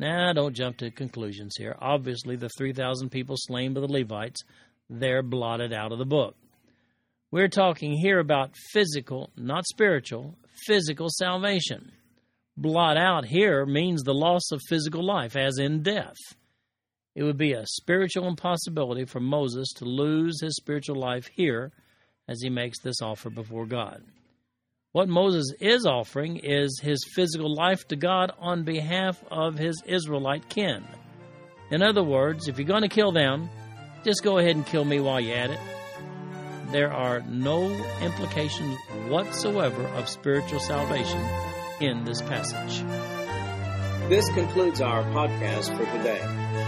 Now, 0.00 0.32
don't 0.32 0.54
jump 0.54 0.78
to 0.78 0.90
conclusions 0.90 1.54
here. 1.58 1.76
Obviously, 1.78 2.36
the 2.36 2.48
3,000 2.56 3.10
people 3.10 3.34
slain 3.36 3.74
by 3.74 3.80
the 3.80 3.92
Levites, 3.92 4.42
they're 4.88 5.22
blotted 5.22 5.72
out 5.72 5.92
of 5.92 5.98
the 5.98 6.06
book. 6.06 6.36
We're 7.30 7.48
talking 7.48 7.92
here 7.92 8.20
about 8.20 8.56
physical, 8.72 9.30
not 9.36 9.66
spiritual, 9.66 10.38
physical 10.66 11.08
salvation. 11.10 11.92
Blot 12.56 12.96
out 12.96 13.26
here 13.26 13.66
means 13.66 14.02
the 14.02 14.14
loss 14.14 14.50
of 14.50 14.62
physical 14.66 15.04
life, 15.04 15.36
as 15.36 15.58
in 15.58 15.82
death. 15.82 16.16
It 17.14 17.24
would 17.24 17.36
be 17.36 17.52
a 17.52 17.66
spiritual 17.66 18.28
impossibility 18.28 19.04
for 19.04 19.20
Moses 19.20 19.68
to 19.76 19.84
lose 19.84 20.40
his 20.40 20.56
spiritual 20.56 20.96
life 20.96 21.28
here 21.34 21.72
as 22.28 22.40
he 22.42 22.50
makes 22.50 22.80
this 22.80 23.00
offer 23.02 23.30
before 23.30 23.66
God. 23.66 24.02
What 24.92 25.08
Moses 25.08 25.52
is 25.60 25.86
offering 25.86 26.36
is 26.36 26.80
his 26.82 27.04
physical 27.14 27.54
life 27.54 27.86
to 27.88 27.96
God 27.96 28.32
on 28.38 28.64
behalf 28.64 29.22
of 29.30 29.58
his 29.58 29.82
Israelite 29.86 30.48
kin. 30.48 30.84
In 31.70 31.82
other 31.82 32.02
words, 32.02 32.48
if 32.48 32.58
you're 32.58 32.66
going 32.66 32.82
to 32.82 32.88
kill 32.88 33.12
them, 33.12 33.50
just 34.04 34.22
go 34.22 34.38
ahead 34.38 34.56
and 34.56 34.66
kill 34.66 34.84
me 34.84 35.00
while 35.00 35.20
you're 35.20 35.36
at 35.36 35.50
it. 35.50 35.60
There 36.70 36.92
are 36.92 37.20
no 37.20 37.70
implications 38.00 38.78
whatsoever 39.08 39.86
of 39.88 40.08
spiritual 40.08 40.60
salvation 40.60 41.24
in 41.80 42.04
this 42.04 42.22
passage. 42.22 42.82
This 44.08 44.28
concludes 44.30 44.80
our 44.80 45.02
podcast 45.04 45.76
for 45.76 45.84
today. 45.98 46.67